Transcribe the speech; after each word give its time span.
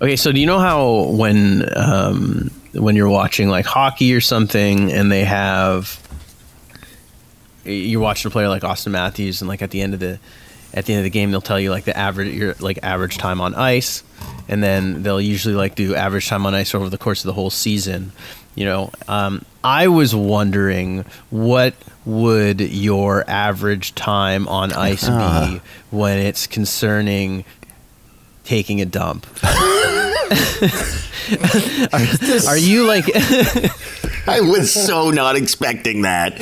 Okay, 0.00 0.16
so 0.16 0.30
do 0.30 0.38
you 0.38 0.46
know 0.46 0.58
how 0.58 1.10
when 1.10 1.66
um, 1.76 2.50
when 2.74 2.96
you're 2.96 3.08
watching 3.08 3.48
like 3.48 3.64
hockey 3.64 4.14
or 4.14 4.20
something, 4.20 4.92
and 4.92 5.10
they 5.10 5.24
have 5.24 6.02
you're 7.64 8.00
watching 8.00 8.28
a 8.28 8.32
player 8.32 8.48
like 8.48 8.62
Auston 8.62 8.92
Matthews, 8.92 9.40
and 9.40 9.48
like 9.48 9.62
at 9.62 9.70
the 9.70 9.80
end 9.80 9.94
of 9.94 10.00
the 10.00 10.18
at 10.74 10.84
the 10.84 10.92
end 10.92 11.00
of 11.00 11.04
the 11.04 11.10
game, 11.10 11.30
they'll 11.30 11.40
tell 11.40 11.58
you 11.58 11.70
like 11.70 11.84
the 11.84 11.96
average 11.96 12.34
your 12.34 12.54
like 12.60 12.78
average 12.82 13.16
time 13.16 13.40
on 13.40 13.54
ice, 13.54 14.02
and 14.48 14.62
then 14.62 15.02
they'll 15.02 15.20
usually 15.20 15.54
like 15.54 15.74
do 15.74 15.94
average 15.94 16.28
time 16.28 16.44
on 16.44 16.54
ice 16.54 16.74
over 16.74 16.90
the 16.90 16.98
course 16.98 17.24
of 17.24 17.28
the 17.28 17.32
whole 17.32 17.50
season. 17.50 18.12
You 18.54 18.66
know, 18.66 18.90
um, 19.08 19.44
I 19.64 19.88
was 19.88 20.14
wondering 20.14 21.04
what 21.30 21.74
would 22.04 22.60
your 22.60 23.28
average 23.28 23.94
time 23.94 24.46
on 24.48 24.72
ice 24.72 25.08
be 25.08 25.60
when 25.90 26.18
it's 26.18 26.46
concerning 26.46 27.44
taking 28.46 28.80
a 28.80 28.86
dump? 28.86 29.26
are, 31.92 32.00
are 32.48 32.58
you 32.58 32.86
like 32.86 33.04
I 34.28 34.40
was 34.40 34.72
so 34.72 35.10
not 35.10 35.36
expecting 35.36 36.02
that. 36.02 36.34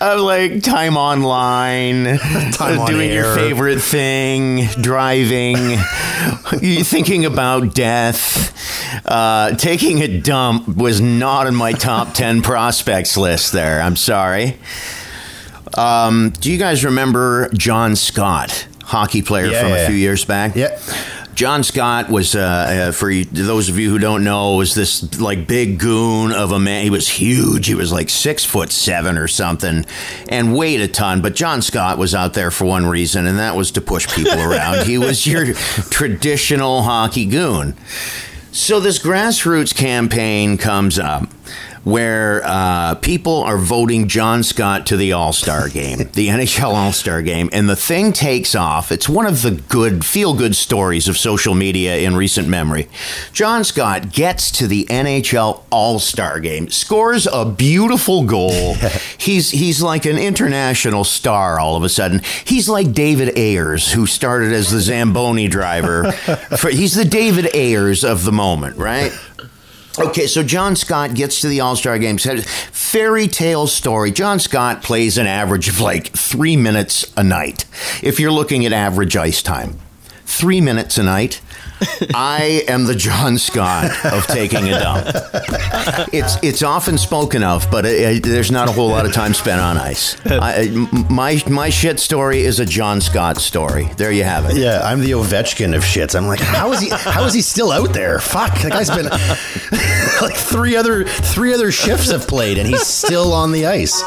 I'm 0.00 0.20
like 0.20 0.62
time 0.62 0.96
online, 0.96 2.18
Time 2.52 2.78
on 2.78 2.86
doing 2.88 3.10
your 3.12 3.34
favorite 3.34 3.80
thing, 3.80 4.66
driving, 4.80 5.56
thinking 6.84 7.24
about 7.24 7.74
death. 7.74 8.54
Uh, 9.04 9.56
taking 9.56 10.02
a 10.02 10.20
dump 10.20 10.68
was 10.68 11.00
not 11.00 11.48
in 11.48 11.54
my 11.56 11.72
top 11.72 12.14
10 12.14 12.42
prospects 12.42 13.16
list 13.16 13.52
there. 13.52 13.80
I'm 13.82 13.96
sorry. 13.96 14.56
Um, 15.76 16.30
do 16.40 16.50
you 16.52 16.58
guys 16.58 16.84
remember 16.84 17.48
John 17.54 17.96
Scott, 17.96 18.68
hockey 18.84 19.22
player 19.22 19.46
Yeah, 19.46 19.60
from 19.62 19.68
yeah, 19.70 19.74
a 19.74 19.78
yeah. 19.82 19.86
few 19.88 19.96
years 19.96 20.24
back? 20.24 20.54
Yeah. 20.54 20.78
John 21.40 21.64
Scott 21.64 22.10
was, 22.10 22.34
uh, 22.34 22.40
uh, 22.90 22.92
for 22.92 23.10
those 23.14 23.70
of 23.70 23.78
you 23.78 23.88
who 23.88 23.98
don't 23.98 24.24
know, 24.24 24.56
was 24.56 24.74
this 24.74 25.18
like 25.18 25.46
big 25.46 25.78
goon 25.78 26.32
of 26.32 26.52
a 26.52 26.58
man. 26.58 26.84
He 26.84 26.90
was 26.90 27.08
huge. 27.08 27.66
He 27.66 27.74
was 27.74 27.90
like 27.90 28.10
six 28.10 28.44
foot 28.44 28.70
seven 28.70 29.16
or 29.16 29.26
something, 29.26 29.86
and 30.28 30.54
weighed 30.54 30.82
a 30.82 30.86
ton. 30.86 31.22
But 31.22 31.34
John 31.34 31.62
Scott 31.62 31.96
was 31.96 32.14
out 32.14 32.34
there 32.34 32.50
for 32.50 32.66
one 32.66 32.84
reason, 32.84 33.26
and 33.26 33.38
that 33.38 33.56
was 33.56 33.70
to 33.70 33.80
push 33.80 34.06
people 34.14 34.38
around. 34.38 34.84
he 34.84 34.98
was 34.98 35.26
your 35.26 35.54
traditional 35.54 36.82
hockey 36.82 37.24
goon. 37.24 37.74
So 38.52 38.78
this 38.78 38.98
grassroots 38.98 39.74
campaign 39.74 40.58
comes 40.58 40.98
up 40.98 41.26
where 41.84 42.42
uh, 42.44 42.94
people 42.96 43.42
are 43.42 43.56
voting 43.56 44.08
John 44.08 44.42
Scott 44.42 44.86
to 44.86 44.96
the 44.96 45.12
All 45.12 45.32
Star 45.32 45.68
game, 45.68 45.98
the 45.98 46.04
NHL 46.28 46.74
All 46.74 46.92
Star 46.92 47.22
game, 47.22 47.48
and 47.52 47.68
the 47.68 47.76
thing 47.76 48.12
takes 48.12 48.54
off. 48.54 48.92
It's 48.92 49.08
one 49.08 49.26
of 49.26 49.42
the 49.42 49.50
good, 49.50 50.04
feel 50.04 50.34
good 50.34 50.54
stories 50.54 51.08
of 51.08 51.16
social 51.16 51.54
media 51.54 51.98
in 51.98 52.16
recent 52.16 52.48
memory. 52.48 52.88
John 53.32 53.64
Scott 53.64 54.12
gets 54.12 54.50
to 54.52 54.66
the 54.66 54.84
NHL 54.86 55.62
All 55.70 55.98
Star 55.98 56.40
game, 56.40 56.70
scores 56.70 57.26
a 57.26 57.44
beautiful 57.44 58.24
goal. 58.24 58.74
he's 59.18 59.50
he's 59.50 59.82
like 59.82 60.04
an 60.04 60.18
international 60.18 61.04
star 61.04 61.58
all 61.58 61.76
of 61.76 61.82
a 61.82 61.88
sudden. 61.88 62.20
He's 62.44 62.68
like 62.68 62.92
David 62.92 63.36
Ayres, 63.38 63.92
who 63.92 64.06
started 64.06 64.52
as 64.52 64.70
the 64.70 64.80
Zamboni 64.80 65.48
driver. 65.48 66.12
For, 66.58 66.70
he's 66.70 66.94
the 66.94 67.04
David 67.04 67.48
Ayres 67.54 68.04
of 68.04 68.24
the 68.24 68.32
moment, 68.32 68.76
right? 68.76 69.12
Okay, 69.98 70.26
so 70.26 70.42
John 70.42 70.76
Scott 70.76 71.14
gets 71.14 71.40
to 71.40 71.48
the 71.48 71.60
All 71.60 71.74
Star 71.74 71.98
game. 71.98 72.16
Fairy 72.18 73.26
tale 73.26 73.66
story. 73.66 74.12
John 74.12 74.38
Scott 74.38 74.82
plays 74.82 75.18
an 75.18 75.26
average 75.26 75.68
of 75.68 75.80
like 75.80 76.08
three 76.08 76.56
minutes 76.56 77.12
a 77.16 77.24
night. 77.24 77.64
If 78.02 78.20
you're 78.20 78.30
looking 78.30 78.64
at 78.64 78.72
average 78.72 79.16
ice 79.16 79.42
time, 79.42 79.78
three 80.24 80.60
minutes 80.60 80.96
a 80.96 81.02
night. 81.02 81.40
I 82.14 82.64
am 82.68 82.84
the 82.84 82.94
John 82.94 83.38
Scott 83.38 83.90
of 84.04 84.26
taking 84.26 84.68
a 84.68 84.78
dump. 84.80 85.06
It's 86.12 86.36
it's 86.42 86.62
often 86.62 86.98
spoken 86.98 87.42
of, 87.42 87.70
but 87.70 87.86
it, 87.86 88.16
it- 88.18 88.22
there's 88.22 88.50
not 88.50 88.68
a 88.68 88.72
whole 88.72 88.88
lot 88.88 89.06
of 89.06 89.12
time 89.12 89.34
spent 89.34 89.60
on 89.60 89.76
ice. 89.78 90.16
I, 90.26 90.68
my 91.10 91.40
my 91.48 91.70
shit 91.70 91.98
story 92.00 92.40
is 92.42 92.60
a 92.60 92.66
John 92.66 93.00
Scott 93.00 93.38
story. 93.38 93.90
There 93.96 94.12
you 94.12 94.24
have 94.24 94.44
it. 94.50 94.56
Yeah, 94.56 94.80
I'm 94.84 95.00
the 95.00 95.12
Ovechkin 95.12 95.74
of 95.76 95.82
shits. 95.82 96.14
I'm 96.14 96.26
like, 96.26 96.40
how 96.40 96.72
is 96.72 96.80
he? 96.80 96.90
How 96.90 97.24
is 97.24 97.34
he 97.34 97.40
still 97.42 97.72
out 97.72 97.92
there? 97.92 98.18
Fuck, 98.20 98.60
the 98.62 98.70
guy's 98.70 98.90
been 98.90 99.06
like 100.22 100.36
three 100.36 100.76
other 100.76 101.04
three 101.04 101.52
other 101.54 101.72
shifts 101.72 102.10
have 102.10 102.26
played, 102.28 102.58
and 102.58 102.68
he's 102.68 102.86
still 102.86 103.32
on 103.32 103.52
the 103.52 103.66
ice. 103.66 104.02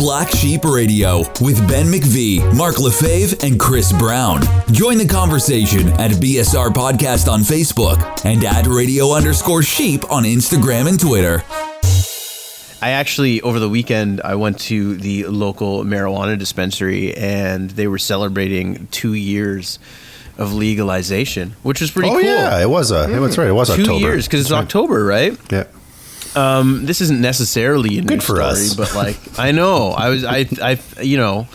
Black 0.00 0.30
Sheep 0.34 0.64
Radio 0.64 1.18
with 1.42 1.58
Ben 1.68 1.84
McVee, 1.84 2.56
Mark 2.56 2.78
Lefebvre, 2.80 3.36
and 3.44 3.60
Chris 3.60 3.92
Brown. 3.92 4.40
Join 4.72 4.96
the 4.96 5.06
conversation 5.06 5.88
at 6.00 6.12
BSR 6.12 6.68
Podcast 6.68 7.30
on 7.30 7.40
Facebook 7.40 8.24
and 8.24 8.42
at 8.44 8.66
radio 8.66 9.12
underscore 9.12 9.62
sheep 9.62 10.10
on 10.10 10.22
Instagram 10.24 10.88
and 10.88 10.98
Twitter. 10.98 11.42
I 12.80 12.92
actually 12.92 13.42
over 13.42 13.58
the 13.58 13.68
weekend 13.68 14.22
I 14.22 14.36
went 14.36 14.58
to 14.60 14.96
the 14.96 15.26
local 15.26 15.84
marijuana 15.84 16.38
dispensary 16.38 17.14
and 17.14 17.68
they 17.68 17.86
were 17.86 17.98
celebrating 17.98 18.86
two 18.86 19.12
years 19.12 19.78
of 20.38 20.54
legalization, 20.54 21.56
which 21.62 21.82
was 21.82 21.90
pretty 21.90 22.08
oh 22.08 22.12
cool. 22.14 22.22
yeah, 22.22 22.58
it 22.62 22.70
was 22.70 22.90
a. 22.90 23.14
It 23.14 23.18
was 23.18 23.36
right. 23.36 23.48
It 23.48 23.52
was 23.52 23.68
two 23.68 23.82
October. 23.82 23.98
years 24.00 24.26
because 24.26 24.40
it's 24.40 24.50
right. 24.50 24.62
October, 24.64 25.04
right? 25.04 25.38
Yeah. 25.52 25.64
Um, 26.36 26.86
this 26.86 27.00
isn't 27.00 27.20
necessarily 27.20 27.98
a 27.98 28.02
Good 28.02 28.22
for 28.22 28.36
story, 28.36 28.44
us. 28.50 28.74
but 28.74 28.94
like 28.94 29.16
I 29.38 29.50
know 29.52 29.90
I 29.90 30.08
was 30.10 30.24
I 30.24 30.46
I 30.62 30.78
you 31.02 31.16
know 31.16 31.48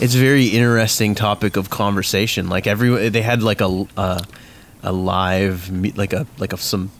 it's 0.00 0.14
a 0.14 0.18
very 0.18 0.46
interesting 0.46 1.14
topic 1.14 1.56
of 1.56 1.70
conversation. 1.70 2.48
Like 2.48 2.66
every 2.66 3.08
they 3.08 3.22
had 3.22 3.42
like 3.42 3.60
a 3.60 3.86
a, 3.96 4.22
a 4.82 4.92
live 4.92 5.70
like 5.96 6.12
a 6.12 6.26
like 6.38 6.52
a 6.52 6.56
some 6.58 6.90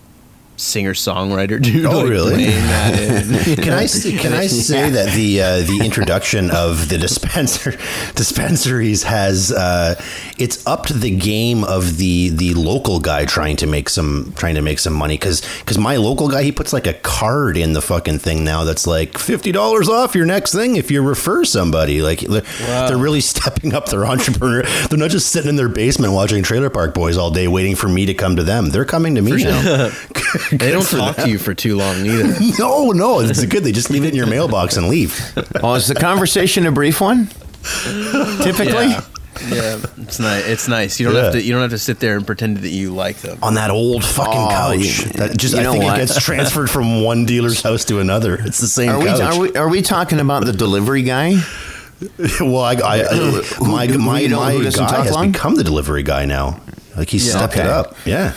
singer 0.61 0.95
songwriter 0.95 1.61
dude. 1.61 1.87
Oh, 1.87 2.01
like, 2.01 2.09
really? 2.09 2.35
playing 2.35 2.51
that 2.51 3.49
in. 3.49 3.57
Can 3.57 3.73
I 3.73 3.87
say, 3.87 4.17
can 4.17 4.33
I 4.33 4.47
say 4.49 4.91
that 4.91 5.15
the 5.15 5.43
uh, 5.43 5.61
the 5.61 5.81
introduction 5.85 6.51
of 6.51 6.89
the 6.89 6.99
dispenser 6.99 7.73
dispensaries 8.15 9.05
has 9.05 9.53
uh, 9.53 10.01
it's 10.39 10.65
upped 10.67 11.01
the 11.01 11.11
game 11.11 11.65
of 11.65 11.97
the 11.97 12.29
the 12.31 12.55
local 12.55 13.01
guy 13.01 13.25
trying 13.25 13.57
to 13.57 13.67
make 13.67 13.89
some 13.89 14.33
trying 14.37 14.55
to 14.55 14.63
make 14.63 14.79
some 14.79 14.93
money 14.93 15.17
because 15.17 15.79
my 15.79 15.97
local 15.97 16.29
guy 16.29 16.43
he 16.43 16.53
puts 16.53 16.73
like 16.73 16.87
a 16.87 16.95
card 16.95 17.57
in 17.57 17.73
the 17.73 17.83
fucking 17.83 18.19
thing 18.19 18.45
now 18.45 18.65
that's 18.65 18.87
like 18.87 19.19
fifty 19.19 19.53
dollars 19.53 19.89
off 19.89 20.15
your 20.15 20.27
next 20.27 20.55
thing 20.55 20.77
if 20.77 20.91
you 20.91 21.03
refer 21.03 21.45
somebody 21.45 22.03
like 22.03 22.21
they're, 22.21 22.43
they're 22.89 22.99
really 22.99 23.21
stepping 23.31 23.75
up 23.75 23.87
their 23.87 24.05
entrepreneur 24.05 24.63
they're 24.89 24.99
not 24.99 25.11
just 25.11 25.31
sitting 25.31 25.49
in 25.49 25.57
their 25.57 25.69
basement 25.69 26.13
watching 26.13 26.43
Trailer 26.43 26.71
Park 26.71 26.95
Boys 26.95 27.17
all 27.17 27.31
day 27.31 27.49
waiting 27.49 27.77
for 27.77 27.89
me 27.89 28.07
to 28.07 28.15
come 28.15 28.37
to 28.37 28.43
them 28.43 28.71
they're 28.71 28.85
coming 28.85 29.15
to 29.15 29.23
me 29.23 29.45
now. 29.45 29.91
They 30.51 30.71
don't 30.73 30.87
talk 30.87 31.17
to 31.17 31.29
you 31.29 31.39
for 31.39 31.55
too 31.55 31.77
long 31.77 32.05
either. 32.07 32.35
No, 32.59 32.91
no, 32.91 33.21
it's 33.21 33.45
good. 33.47 33.63
They 33.65 33.73
just 33.73 33.91
leave 33.91 34.05
it 34.05 34.09
in 34.11 34.17
your 34.17 34.27
mailbox 34.27 34.77
and 34.77 34.89
leave. 34.89 35.19
Oh, 35.63 35.75
is 35.75 35.87
the 35.89 35.95
conversation 35.95 36.67
a 36.67 36.73
brief 36.73 37.01
one? 37.01 37.27
Typically. 38.43 38.89
Yeah. 38.89 39.05
Yeah, 39.49 39.79
it's 39.97 40.19
nice. 40.19 40.47
It's 40.47 40.69
nice. 40.69 41.01
You 41.01 41.07
don't 41.07 41.15
have 41.23 41.33
to. 41.33 41.43
You 41.43 41.53
don't 41.53 41.63
have 41.63 41.71
to 41.71 41.79
sit 41.79 41.99
there 42.01 42.17
and 42.17 42.27
pretend 42.27 42.59
that 42.59 42.69
you 42.69 42.93
like 42.93 43.19
them. 43.19 43.39
on 43.43 43.55
that 43.55 43.71
old 43.71 44.05
fucking 44.05 44.33
Oh, 44.35 44.49
couch. 44.51 44.77
you- 44.81 45.05
that 45.13 45.37
just 45.37 45.55
you 45.55 45.61
I 45.61 45.71
think 45.73 45.85
what? 45.85 45.97
it 45.97 46.07
gets 46.07 46.23
transferred 46.23 46.69
from 46.69 47.03
one 47.03 47.25
dealer's 47.25 47.63
house 47.63 47.85
to 47.87 48.01
another. 48.01 48.35
It's 48.35 48.59
the 48.59 48.67
same 48.67 48.91
Are 48.91 48.99
we, 48.99 49.09
are 49.09 49.39
we 49.39 49.55
are 49.57 49.69
we 49.71 49.81
talking 49.83 50.21
about 50.21 50.45
the 50.45 50.53
delivery 50.53 51.03
guy? 51.03 51.37
well, 52.41 52.59
I, 52.59 52.75
I, 52.75 53.05
I 53.09 53.43
my 53.61 53.87
who 53.87 53.99
my, 53.99 54.21
you 54.21 54.29
my 54.31 54.53
guy 54.63 54.63
has 54.63 55.13
long? 55.13 55.33
become 55.33 55.55
the 55.55 55.65
delivery 55.65 56.03
guy 56.03 56.27
now. 56.27 56.61
Like 56.97 57.09
he's 57.09 57.25
Yeah. 57.27 57.33
stepped 57.39 57.57
it 57.57 57.67
up. 57.67 57.95
Yeah. 58.05 58.35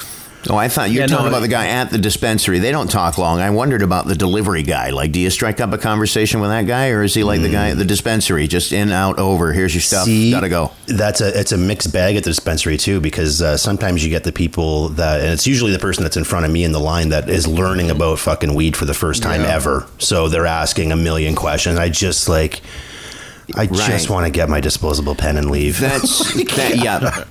Oh, 0.49 0.55
I 0.57 0.67
thought 0.67 0.89
you 0.89 0.95
were 0.95 0.99
Yeah, 1.01 1.05
no, 1.07 1.15
talking 1.17 1.29
about 1.29 1.39
the 1.41 1.47
guy 1.47 1.67
at 1.67 1.89
the 1.89 1.97
dispensary. 1.97 2.59
They 2.59 2.71
don't 2.71 2.89
talk 2.91 3.17
long. 3.17 3.39
I 3.39 3.49
wondered 3.49 3.81
about 3.81 4.07
the 4.07 4.15
delivery 4.15 4.63
guy. 4.63 4.89
Like, 4.89 5.11
do 5.11 5.19
you 5.19 5.29
strike 5.29 5.61
up 5.61 5.71
a 5.73 5.77
conversation 5.77 6.41
with 6.41 6.49
that 6.49 6.67
guy, 6.67 6.89
or 6.89 7.03
is 7.03 7.13
he 7.13 7.23
like 7.23 7.41
the 7.41 7.49
guy 7.49 7.69
at 7.69 7.77
the 7.77 7.85
dispensary, 7.85 8.47
just 8.47 8.71
in, 8.73 8.91
out, 8.91 9.19
over? 9.19 9.53
Here's 9.53 9.73
your 9.73 9.81
stuff. 9.81 10.05
See, 10.05 10.31
Gotta 10.31 10.49
go. 10.49 10.71
That's 10.87 11.21
a 11.21 11.39
it's 11.39 11.51
a 11.51 11.57
mixed 11.57 11.93
bag 11.93 12.15
at 12.15 12.23
the 12.23 12.29
dispensary 12.31 12.77
too, 12.77 12.99
because 12.99 13.41
uh, 13.41 13.55
sometimes 13.57 14.03
you 14.03 14.09
get 14.09 14.23
the 14.25 14.31
people 14.34 14.90
that, 14.90 15.22
and 15.22 15.29
it's 15.29 15.47
usually 15.47 15.72
the 15.72 15.79
person 15.79 16.03
that's 16.03 16.17
in 16.17 16.23
front 16.23 16.46
of 16.46 16.51
me 16.51 16.63
in 16.63 16.72
the 16.72 16.79
line 16.79 17.09
that 17.09 17.29
is 17.29 17.47
learning 17.47 17.89
about 17.89 18.19
fucking 18.19 18.53
weed 18.53 18.75
for 18.75 18.85
the 18.85 18.93
first 18.93 19.23
time 19.23 19.41
Yeah. 19.41 19.55
ever. 19.55 19.87
So 19.99 20.28
they're 20.28 20.46
asking 20.46 20.91
a 20.91 20.96
million 20.97 21.35
questions. 21.35 21.79
I 21.79 21.89
just 21.89 22.28
like, 22.28 22.61
I 23.55 23.61
Right. 23.66 23.72
just 23.72 24.09
want 24.09 24.25
to 24.25 24.31
get 24.31 24.49
my 24.49 24.59
disposable 24.61 25.16
pen 25.16 25.37
and 25.37 25.51
leave. 25.51 25.79
That's 25.79 26.34
that, 26.55 26.78
yeah. 26.84 27.23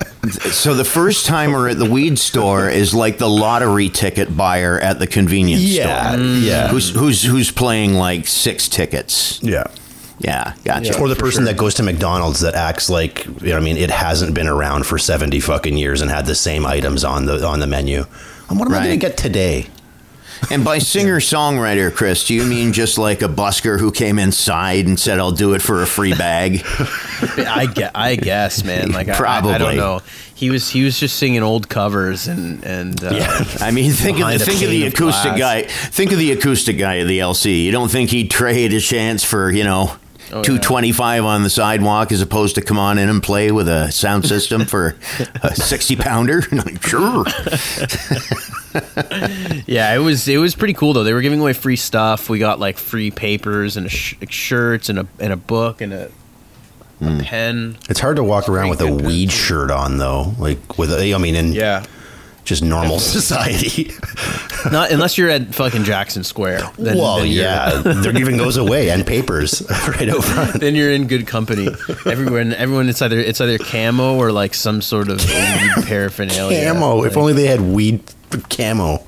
So 0.51 0.75
the 0.75 0.85
first 0.85 1.27
timer 1.27 1.69
at 1.69 1.79
the 1.79 1.89
weed 1.91 2.19
store 2.19 2.69
is 2.69 2.95
like 2.95 3.19
the 3.19 3.29
lottery 3.29 3.89
ticket 3.89 4.37
buyer 4.37 4.79
at 4.79 4.99
the 4.99 5.07
convenience 5.07 5.63
Yeah, 5.63 6.13
store. 6.13 6.21
Mm. 6.25 6.43
yeah. 6.47 6.69
Who's 6.69 6.91
who's 6.95 7.23
who's 7.23 7.51
playing 7.51 7.95
like 7.95 8.27
six 8.27 8.69
tickets? 8.69 9.41
yeah. 9.43 9.65
Yeah, 10.19 10.55
gotcha. 10.65 11.01
or 11.01 11.09
the 11.09 11.17
person 11.17 11.45
that 11.47 11.57
goes 11.57 11.75
to 11.75 11.83
McDonald's 11.83 12.41
that 12.41 12.55
acts 12.55 12.89
like 12.89 13.25
you 13.43 13.49
know, 13.49 13.57
I 13.57 13.61
mean, 13.61 13.77
it 13.77 13.91
hasn't 13.91 14.35
been 14.35 14.47
around 14.47 14.87
for 14.87 14.97
seventy 14.97 15.41
fucking 15.41 15.77
years 15.77 16.01
and 16.01 16.09
had 16.13 16.27
the 16.27 16.37
same 16.37 16.65
items 16.65 17.03
on 17.03 17.25
the 17.27 17.45
on 17.45 17.59
the 17.59 17.67
menu. 17.67 18.05
And 18.49 18.57
what 18.61 18.69
am 18.69 18.75
I 18.75 18.85
going 18.85 18.91
to 19.01 19.05
get 19.05 19.17
today? 19.17 19.67
And 20.51 20.65
by 20.65 20.79
singer 20.79 21.19
songwriter, 21.21 21.95
Chris, 21.95 22.27
do 22.27 22.35
you 22.35 22.45
mean 22.45 22.73
just 22.73 22.99
like 22.99 23.23
a 23.23 23.29
busker 23.29 23.79
who 23.79 23.91
came 23.91 24.19
inside 24.19 24.87
and 24.87 24.99
said, 24.99 25.19
"I'll 25.19 25.33
do 25.33 25.55
it 25.55 25.63
for 25.63 25.83
a 25.83 25.87
free 25.87 26.15
bag"? 26.15 26.63
I 27.39 27.67
get, 27.73 27.93
I 27.95 28.17
guess, 28.17 28.65
man. 28.65 28.93
Like 28.93 29.09
I- 29.09 29.15
I, 29.25 29.39
I, 29.55 29.59
don't 29.59 29.77
know. 29.77 30.01
He 30.35 30.51
was 30.51 30.69
he 30.69 30.83
was 30.83 30.99
just 30.99 31.17
singing 31.17 31.43
old 31.43 31.69
covers 31.69 32.27
and 32.27 32.65
and 32.65 33.03
uh, 33.03 33.45
I 33.61 33.71
mean, 33.71 33.93
think 33.93 34.21
of 34.21 34.29
the, 34.29 34.39
think 34.39 34.63
of 34.63 34.71
the 34.71 34.87
of 34.87 34.93
acoustic 34.93 35.37
guy. 35.37 35.63
Think 35.63 36.13
of 36.13 36.19
the 36.19 36.33
acoustic 36.33 36.77
guy 36.79 36.95
of 36.95 37.09
the 37.09 37.21
LC. 37.21 37.65
You 37.65 37.71
don't 37.71 37.91
think 37.91 38.11
he'd 38.11 38.31
trade 38.31 38.73
a 38.73 38.81
chance 38.81 39.23
for 39.25 39.51
you 39.51 39.65
know. 39.65 39.97
Oh, 40.33 40.39
yeah. 40.39 40.43
225 40.45 41.25
on 41.27 41.43
the 41.43 41.51
sidewalk 41.51 42.11
as 42.11 42.23
opposed 42.23 42.55
to 42.55 42.63
come 42.63 42.79
on 42.79 42.97
in 42.99 43.09
and 43.11 43.23
play 43.23 43.53
with 43.53 43.69
a 43.69 43.93
sound 43.93 44.27
system 44.27 44.65
for 44.67 44.97
a 45.43 45.55
60 45.55 45.97
pounder 45.97 46.43
Like, 46.53 46.83
sure 46.83 47.25
yeah, 49.67 49.95
it 49.95 49.99
was 50.03 50.27
it 50.29 50.39
was 50.39 50.55
pretty 50.55 50.75
cool 50.75 50.93
though. 50.93 51.05
They 51.05 51.13
were 51.13 51.21
giving 51.23 51.41
away 51.41 51.53
free 51.53 51.77
stuff. 51.77 52.29
We 52.31 52.39
got 52.39 52.59
like 52.59 52.79
free 52.79 53.11
papers 53.11 53.77
and 53.77 53.87
a 53.87 53.91
sh- 53.91 54.15
shirts 54.29 54.89
and 54.89 54.99
a 55.01 55.07
and 55.19 55.33
a 55.33 55.37
book 55.37 55.81
and 55.81 55.93
a, 55.93 56.11
Hmm. 56.99 57.21
a 57.21 57.23
pen. 57.25 57.79
It's 57.91 57.99
hard 58.01 58.17
to 58.17 58.23
walk 58.25 58.49
around 58.49 58.69
with 58.71 58.81
a 58.81 58.87
good 58.89 59.05
weed 59.05 59.33
shirt 59.33 59.71
on 59.73 59.99
though, 59.99 60.35
like 60.39 60.79
with 60.79 60.93
a, 60.93 61.15
I 61.15 61.19
mean, 61.19 61.35
in 61.35 61.53
Yeah. 61.53 61.85
Just 62.45 62.63
normal 62.63 62.99
society. 63.01 63.93
Not 64.71 64.91
unless 64.91 65.17
you're 65.19 65.31
at 65.31 65.55
fucking 65.55 65.85
Jackson 65.85 66.25
Square. 66.25 66.61
Then, 66.79 66.99
well, 66.99 67.19
then 67.19 67.29
yeah, 67.29 67.81
they're 67.83 68.13
giving 68.13 68.37
those 68.37 68.57
away 68.57 68.91
and 68.91 69.07
papers 69.07 69.63
right 69.89 70.09
over. 70.09 70.23
front. 70.23 70.61
Then 70.61 70.75
you're 70.75 70.93
in 70.93 71.07
good 71.07 71.27
company. 71.27 71.69
Everyone, 72.07 72.53
everyone, 72.55 72.89
it's 72.89 73.03
either 73.03 73.19
it's 73.19 73.41
either 73.41 73.59
camo 73.59 74.17
or 74.17 74.33
like 74.33 74.55
some 74.55 74.83
sort 74.83 75.09
of 75.09 75.25
weed 75.25 75.85
paraphernalia. 75.87 76.73
Camo. 76.73 77.05
If 77.05 77.17
only 77.17 77.33
they 77.33 77.47
had 77.47 77.61
weed 77.61 78.03
camo. 78.51 79.05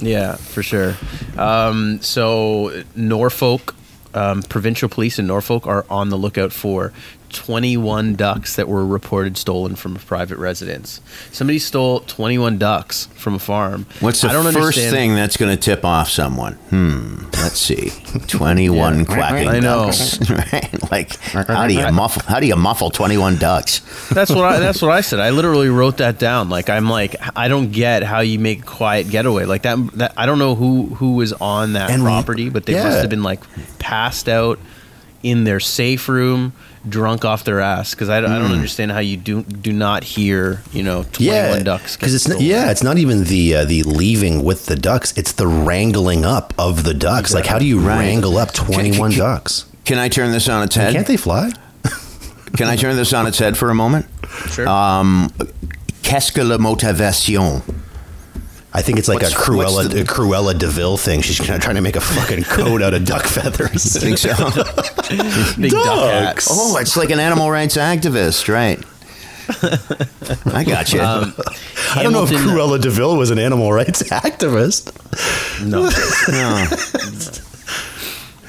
Yeah, 0.00 0.36
for 0.36 0.62
sure. 0.62 0.94
Um, 1.36 2.00
so 2.02 2.84
Norfolk, 2.94 3.74
um, 4.14 4.42
provincial 4.42 4.88
police 4.88 5.18
in 5.18 5.26
Norfolk 5.26 5.66
are 5.66 5.84
on 5.90 6.10
the 6.10 6.16
lookout 6.16 6.52
for 6.52 6.92
21 7.30 8.14
ducks 8.14 8.56
that 8.56 8.68
were 8.68 8.86
reported 8.86 9.36
stolen 9.36 9.76
from 9.76 9.96
a 9.96 9.98
private 9.98 10.38
residence. 10.38 11.00
Somebody 11.32 11.58
stole 11.58 12.00
21 12.00 12.58
ducks 12.58 13.06
from 13.14 13.34
a 13.34 13.38
farm. 13.38 13.86
what's 14.00 14.20
the 14.22 14.28
I 14.28 14.32
don't 14.32 14.44
first 14.44 14.56
understand- 14.56 14.90
thing 14.94 15.14
that's 15.14 15.36
going 15.36 15.54
to 15.56 15.60
tip 15.62 15.84
off 15.84 16.08
someone 16.08 16.54
hmm 16.70 17.24
let's 17.42 17.58
see 17.58 17.90
21 18.28 18.98
Yeah. 19.00 19.04
quacking 19.04 19.48
I 19.48 19.60
know. 19.60 19.86
ducks 19.86 20.30
right 20.30 20.90
like 20.90 21.16
how 21.18 21.66
do 21.66 21.74
you 21.74 21.90
muffle 21.92 22.22
how 22.26 22.40
do 22.40 22.46
you 22.46 22.56
muffle 22.56 22.90
21 22.90 23.36
ducks 23.36 23.80
That's 24.10 24.30
what 24.30 24.44
I. 24.44 24.58
That's 24.68 24.80
what 24.82 24.90
I 24.90 25.00
said. 25.00 25.20
I 25.20 25.30
literally 25.30 25.68
wrote 25.68 25.98
that 25.98 26.18
down. 26.18 26.48
Like 26.48 26.68
I'm 26.70 26.88
like 26.88 27.16
I 27.36 27.48
don't 27.48 27.70
get 27.72 28.02
how 28.02 28.20
you 28.20 28.38
make 28.38 28.60
a 28.60 28.66
quiet 28.66 29.08
getaway 29.10 29.44
like 29.44 29.62
that. 29.62 29.78
That 29.94 30.12
I 30.16 30.26
don't 30.26 30.38
know 30.38 30.54
who 30.54 30.86
who 30.94 31.14
was 31.14 31.32
on 31.34 31.74
that 31.74 31.90
And 31.90 32.02
we- 32.02 32.08
property, 32.08 32.48
but 32.48 32.64
they 32.66 32.74
yeah. 32.74 32.84
must 32.84 32.98
have 32.98 33.10
been 33.10 33.22
like 33.22 33.40
passed 33.78 34.28
out 34.28 34.58
in 35.22 35.44
their 35.44 35.58
safe 35.60 36.08
room, 36.08 36.52
drunk 36.88 37.24
off 37.24 37.42
their 37.44 37.60
ass. 37.60 37.92
Because 37.94 38.08
I, 38.08 38.20
don't- 38.20 38.30
I 38.30 38.38
don't 38.38 38.52
understand 38.52 38.92
how 38.92 39.00
you 39.00 39.16
do 39.16 39.42
do 39.42 39.72
not 39.72 40.04
hear 40.04 40.62
you 40.72 40.82
know 40.82 41.02
21 41.02 41.16
Hmm. 41.16 41.22
Yeah, 41.24 41.62
ducks 41.62 41.96
because 41.96 42.14
it's 42.14 42.28
not, 42.28 42.40
yeah, 42.40 42.70
it's 42.70 42.82
not 42.82 42.98
even 42.98 43.24
the 43.24 43.56
uh, 43.56 43.64
the 43.64 43.82
leaving 43.82 44.44
with 44.44 44.66
the 44.66 44.76
ducks; 44.76 45.12
it's 45.16 45.32
the 45.32 45.46
wrangling 45.46 46.24
up 46.24 46.54
of 46.58 46.84
the 46.84 46.94
ducks. 46.94 47.34
Like, 47.34 47.46
how 47.46 47.58
do 47.58 47.64
you 47.66 47.80
Right. 47.80 47.98
wrangle 47.98 48.38
up 48.38 48.52
twenty 48.52 48.96
one 48.98 49.10
can- 49.10 49.18
ducks? 49.20 49.64
can 49.84 49.98
i 49.98 50.06
turn 50.08 50.32
this 50.32 50.48
on 50.50 50.62
its 50.62 50.74
head 50.76 50.92
Can't 50.92 51.06
they 51.06 51.16
fly? 51.16 51.50
can 52.56 52.66
i 52.68 52.76
turn 52.76 52.94
this 52.96 53.12
on 53.14 53.26
its 53.26 53.38
head 53.38 53.56
for 53.56 53.70
a 53.70 53.74
moment 53.74 54.04
Sure. 54.50 54.68
um 54.68 55.30
qu'est-ce 56.02 56.30
que 56.30 56.44
la 56.44 56.58
motivation 56.58 57.62
I 58.70 58.82
think 58.82 58.98
it's 58.98 59.08
like 59.08 59.22
What's- 59.22 59.32
a 59.32 59.36
Cruella 59.36 59.88
the- 59.88 60.02
a 60.02 60.04
Cruella 60.04 60.56
de 60.56 60.66
Vil 60.66 60.98
thing. 60.98 61.22
She's 61.22 61.36
trying 61.38 61.74
to 61.76 61.80
make 61.80 61.96
a 61.96 62.02
fucking 62.02 62.44
coat 62.44 62.82
out 62.82 62.92
of 62.92 63.06
duck 63.06 63.24
feathers. 63.24 63.96
think 63.96 64.18
so 64.18 64.28
Big 65.60 65.70
duck 65.72 66.10
hat. 66.10 66.46
Oh, 66.50 66.76
it's 66.80 66.96
like 66.96 67.10
an 67.10 67.18
animal 67.20 67.50
rights 67.50 67.76
activist, 67.76 68.48
right? 68.52 68.78
I 70.54 70.62
got 70.64 70.92
you. 70.92 71.00
Um, 71.00 71.34
I 71.94 72.02
don't 72.02 72.12
know 72.12 72.22
if 72.24 72.28
Hamilton- 72.30 72.54
Cruella 72.56 72.80
de 72.80 72.90
Vil 72.90 73.16
was 73.16 73.30
an 73.30 73.38
animal 73.38 73.72
rights 73.72 74.02
activist. 74.10 74.92
No. 75.66 75.88
No. 76.30 76.66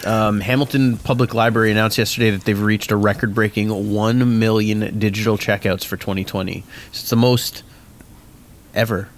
Um, 0.05 0.39
Hamilton 0.39 0.97
Public 0.97 1.33
Library 1.33 1.71
announced 1.71 1.97
yesterday 1.97 2.31
that 2.31 2.45
they've 2.45 2.59
reached 2.61 2.89
a 2.91 2.95
record-breaking 2.95 3.93
1 3.93 4.39
million 4.39 4.97
digital 4.97 5.37
checkouts 5.37 5.83
for 5.85 5.97
2020. 5.97 6.61
So 6.61 6.65
it's 6.91 7.09
the 7.09 7.15
most 7.17 7.63
ever. 8.73 9.09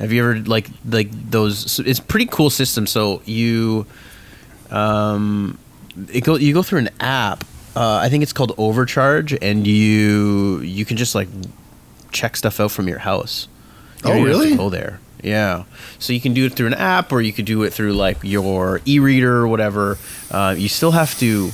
Have 0.00 0.12
you 0.12 0.22
ever 0.28 0.38
like 0.40 0.68
like 0.84 1.10
those? 1.30 1.78
It's 1.80 2.00
pretty 2.00 2.26
cool 2.26 2.50
system. 2.50 2.86
So 2.86 3.22
you, 3.26 3.86
um, 4.70 5.56
it 6.12 6.22
go 6.24 6.36
you 6.36 6.52
go 6.54 6.62
through 6.62 6.80
an 6.80 6.90
app. 7.00 7.44
Uh, 7.76 7.96
I 8.02 8.08
think 8.08 8.22
it's 8.22 8.32
called 8.32 8.52
Overcharge, 8.58 9.32
and 9.40 9.66
you 9.66 10.60
you 10.60 10.84
can 10.84 10.96
just 10.96 11.14
like 11.14 11.28
check 12.12 12.36
stuff 12.36 12.58
out 12.60 12.70
from 12.72 12.88
your 12.88 12.98
house. 12.98 13.48
You 14.04 14.10
Oh, 14.10 14.12
have 14.14 14.18
to 14.18 14.24
really? 14.24 14.56
Go 14.56 14.70
there. 14.70 15.00
Yeah. 15.22 15.64
So 15.98 16.12
you 16.12 16.20
can 16.20 16.32
do 16.34 16.46
it 16.46 16.54
through 16.54 16.68
an 16.68 16.74
app, 16.74 17.12
or 17.12 17.20
you 17.20 17.32
could 17.32 17.44
do 17.44 17.62
it 17.62 17.72
through 17.72 17.92
like 17.92 18.18
your 18.22 18.80
e-reader 18.86 19.36
or 19.36 19.46
whatever. 19.48 19.98
Uh, 20.30 20.54
you 20.56 20.68
still 20.68 20.92
have 20.92 21.18
to 21.20 21.50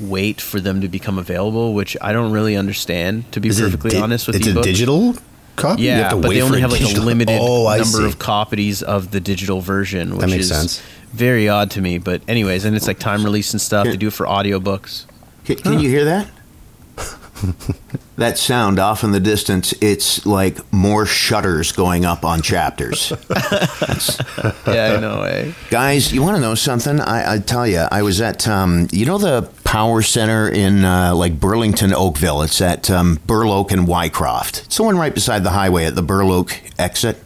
wait 0.00 0.40
for 0.40 0.58
them 0.60 0.80
to 0.80 0.88
become 0.88 1.18
available, 1.18 1.74
which 1.74 1.96
I 2.00 2.12
don't 2.12 2.32
really 2.32 2.56
understand. 2.56 3.30
To 3.32 3.40
be 3.40 3.50
Is 3.50 3.60
perfectly 3.60 3.90
di- 3.90 4.00
honest 4.00 4.26
with 4.26 4.36
it's 4.36 4.46
you, 4.46 4.58
a 4.58 4.62
digital 4.62 5.14
copy. 5.56 5.82
yeah, 5.82 5.96
you 5.96 6.02
have 6.02 6.12
to 6.12 6.16
but 6.18 6.30
they 6.30 6.42
only 6.42 6.60
have 6.60 6.72
like 6.72 6.80
a 6.82 7.00
limited 7.00 7.38
oh, 7.40 7.68
number 7.68 7.84
see. 7.84 8.04
of 8.04 8.18
copies 8.18 8.82
of 8.82 9.10
the 9.10 9.20
digital 9.20 9.60
version, 9.60 10.16
which 10.16 10.26
makes 10.26 10.44
is 10.44 10.48
sense. 10.48 10.82
very 11.12 11.48
odd 11.48 11.70
to 11.72 11.80
me. 11.80 11.98
But 11.98 12.22
anyways, 12.28 12.64
and 12.64 12.76
it's 12.76 12.86
like 12.86 12.98
time 12.98 13.24
release 13.24 13.52
and 13.52 13.60
stuff. 13.60 13.86
They 13.86 13.96
do 13.96 14.08
it 14.08 14.12
for 14.12 14.26
audiobooks. 14.26 15.06
Can, 15.44 15.56
can 15.56 15.80
you 15.80 15.88
hear 15.88 16.04
that? 16.04 16.28
that 18.16 18.38
sound 18.38 18.78
off 18.78 19.02
in 19.04 19.12
the 19.12 19.20
distance, 19.20 19.72
it's 19.80 20.24
like 20.26 20.60
more 20.72 21.06
shutters 21.06 21.72
going 21.72 22.04
up 22.04 22.24
on 22.24 22.42
chapters. 22.42 23.12
Yeah, 24.66 24.94
I 24.96 25.00
know. 25.00 25.22
Eh? 25.22 25.52
Guys, 25.70 26.12
you 26.12 26.22
want 26.22 26.36
to 26.36 26.40
know 26.40 26.54
something? 26.54 26.98
I, 27.00 27.34
I 27.34 27.38
tell 27.38 27.66
you, 27.66 27.86
I 27.90 28.02
was 28.02 28.20
at, 28.20 28.48
um, 28.48 28.88
you 28.90 29.04
know, 29.04 29.18
the 29.18 29.42
Power 29.72 30.02
Center 30.02 30.50
in 30.50 30.84
uh, 30.84 31.14
like 31.14 31.40
Burlington, 31.40 31.94
Oakville. 31.94 32.42
It's 32.42 32.60
at 32.60 32.90
um, 32.90 33.16
Burloak 33.26 33.72
and 33.72 33.88
Wyecroft. 33.88 34.66
It's 34.66 34.76
the 34.76 34.82
one 34.82 34.98
right 34.98 35.14
beside 35.14 35.44
the 35.44 35.50
highway 35.50 35.86
at 35.86 35.94
the 35.94 36.02
Burloak 36.02 36.52
exit. 36.78 37.16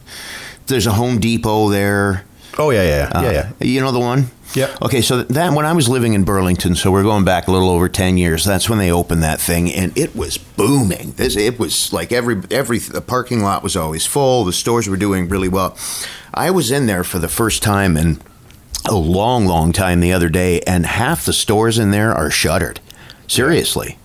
There's 0.67 0.87
a 0.87 0.93
Home 0.93 1.19
Depot 1.19 1.67
there. 1.67 2.23
Oh 2.57 2.69
yeah, 2.69 2.83
yeah, 2.83 3.09
yeah, 3.11 3.19
Uh, 3.19 3.21
yeah. 3.23 3.31
yeah. 3.59 3.67
You 3.67 3.81
know 3.81 3.91
the 3.91 3.99
one? 3.99 4.27
Yep. 4.55 4.81
Okay, 4.83 5.01
so 5.01 5.23
that 5.23 5.51
when 5.51 5.65
I 5.65 5.73
was 5.73 5.89
living 5.89 6.13
in 6.13 6.23
Burlington, 6.23 6.75
so 6.75 6.89
we're 6.89 7.03
going 7.03 7.25
back 7.25 7.49
a 7.49 7.51
little 7.51 7.69
over 7.69 7.89
ten 7.89 8.17
years. 8.17 8.45
That's 8.45 8.69
when 8.69 8.79
they 8.79 8.93
opened 8.93 9.23
that 9.23 9.41
thing, 9.41 9.69
and 9.69 9.95
it 9.97 10.15
was 10.15 10.37
booming. 10.37 11.11
This 11.17 11.35
it 11.35 11.59
was 11.59 11.91
like 11.91 12.13
every 12.13 12.41
every 12.49 12.79
the 12.79 13.01
parking 13.01 13.41
lot 13.43 13.61
was 13.61 13.75
always 13.75 14.05
full. 14.05 14.45
The 14.45 14.53
stores 14.53 14.87
were 14.87 14.95
doing 14.95 15.27
really 15.27 15.49
well. 15.49 15.77
I 16.33 16.51
was 16.51 16.71
in 16.71 16.85
there 16.85 17.03
for 17.03 17.19
the 17.19 17.27
first 17.27 17.61
time 17.61 17.97
in 17.97 18.21
a 18.85 18.95
long, 18.95 19.45
long 19.45 19.73
time 19.73 19.99
the 19.99 20.13
other 20.13 20.29
day, 20.29 20.61
and 20.61 20.85
half 20.85 21.25
the 21.25 21.33
stores 21.33 21.77
in 21.79 21.91
there 21.91 22.13
are 22.13 22.29
shuttered. 22.31 22.79
Seriously. 23.27 23.97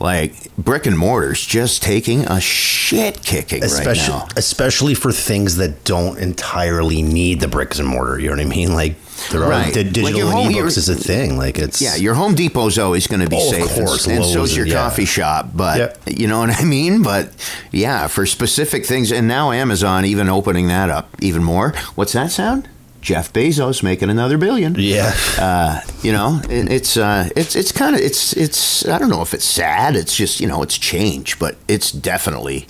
Like 0.00 0.52
brick 0.58 0.84
and 0.86 0.98
mortars 0.98 1.40
just 1.46 1.80
taking 1.80 2.24
a 2.26 2.40
shit 2.40 3.22
kicking 3.22 3.62
especially 3.62 4.12
right 4.12 4.20
now. 4.22 4.28
especially 4.36 4.94
for 4.94 5.12
things 5.12 5.56
that 5.56 5.84
don't 5.84 6.18
entirely 6.18 7.02
need 7.02 7.38
the 7.40 7.46
bricks 7.46 7.78
and 7.78 7.86
mortar. 7.86 8.18
You 8.18 8.30
know 8.30 8.36
what 8.36 8.42
I 8.44 8.48
mean? 8.48 8.74
Like 8.74 8.96
there 9.30 9.44
are 9.44 9.48
Right. 9.50 9.66
Like 9.66 9.74
digital 9.92 10.10
your 10.10 10.28
home- 10.28 10.48
and 10.48 10.56
ebooks 10.56 10.76
is 10.76 10.88
a 10.88 10.96
thing. 10.96 11.38
Like 11.38 11.56
it's 11.56 11.80
Yeah, 11.80 11.94
your 11.94 12.14
Home 12.14 12.34
Depot's 12.34 12.78
always 12.78 13.06
going 13.06 13.20
to 13.20 13.28
be 13.28 13.36
Oh, 13.36 13.48
of 13.48 13.54
safe, 13.54 13.76
and- 13.76 13.86
course, 13.86 14.06
and, 14.08 14.24
so's 14.24 14.34
Lowe's, 14.34 14.56
your 14.56 14.66
yeah. 14.66 14.74
coffee 14.74 15.04
shop. 15.04 15.50
But 15.54 15.78
Yep. 15.78 15.98
you 16.18 16.26
know 16.26 16.40
what 16.40 16.50
I 16.50 16.64
mean. 16.64 17.02
But 17.04 17.30
yeah, 17.70 18.08
for 18.08 18.26
specific 18.26 18.84
things, 18.84 19.12
and 19.12 19.28
now 19.28 19.52
Amazon 19.52 20.04
even 20.04 20.28
opening 20.28 20.66
that 20.66 20.90
up 20.90 21.14
even 21.20 21.44
more. 21.44 21.74
What's 21.94 22.12
that 22.14 22.32
sound? 22.32 22.68
Jeff 23.02 23.32
Bezos 23.32 23.82
making 23.82 24.08
another 24.08 24.38
billion. 24.38 24.76
yeah. 24.78 25.12
Uh, 25.38 25.80
you 26.02 26.12
know, 26.12 26.40
it, 26.48 26.70
it's 26.70 26.96
uh, 26.96 27.28
it's 27.36 27.54
it's 27.54 27.72
kind 27.72 27.94
of 27.94 28.00
it's 28.00 28.32
it's 28.34 28.88
I 28.88 28.98
don't 28.98 29.10
know 29.10 29.20
if 29.20 29.34
it's 29.34 29.44
sad. 29.44 29.96
It's 29.96 30.16
just 30.16 30.40
you 30.40 30.46
know 30.46 30.62
it's 30.62 30.78
change, 30.78 31.38
but 31.38 31.56
it's 31.68 31.90
definitely 31.90 32.66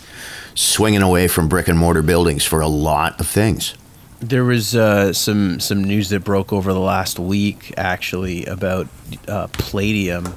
swinging 0.54 1.02
away 1.02 1.28
from 1.28 1.48
brick 1.48 1.68
and 1.68 1.78
mortar 1.78 2.02
buildings 2.02 2.44
for 2.44 2.60
a 2.60 2.66
lot 2.66 3.20
of 3.20 3.28
things. 3.28 3.74
There 4.20 4.44
was 4.44 4.74
uh, 4.74 5.12
some 5.12 5.60
some 5.60 5.84
news 5.84 6.08
that 6.08 6.20
broke 6.20 6.52
over 6.52 6.72
the 6.72 6.80
last 6.80 7.18
week, 7.18 7.74
actually, 7.76 8.46
about 8.46 8.86
uh, 9.28 9.48
Playdium. 9.48 10.32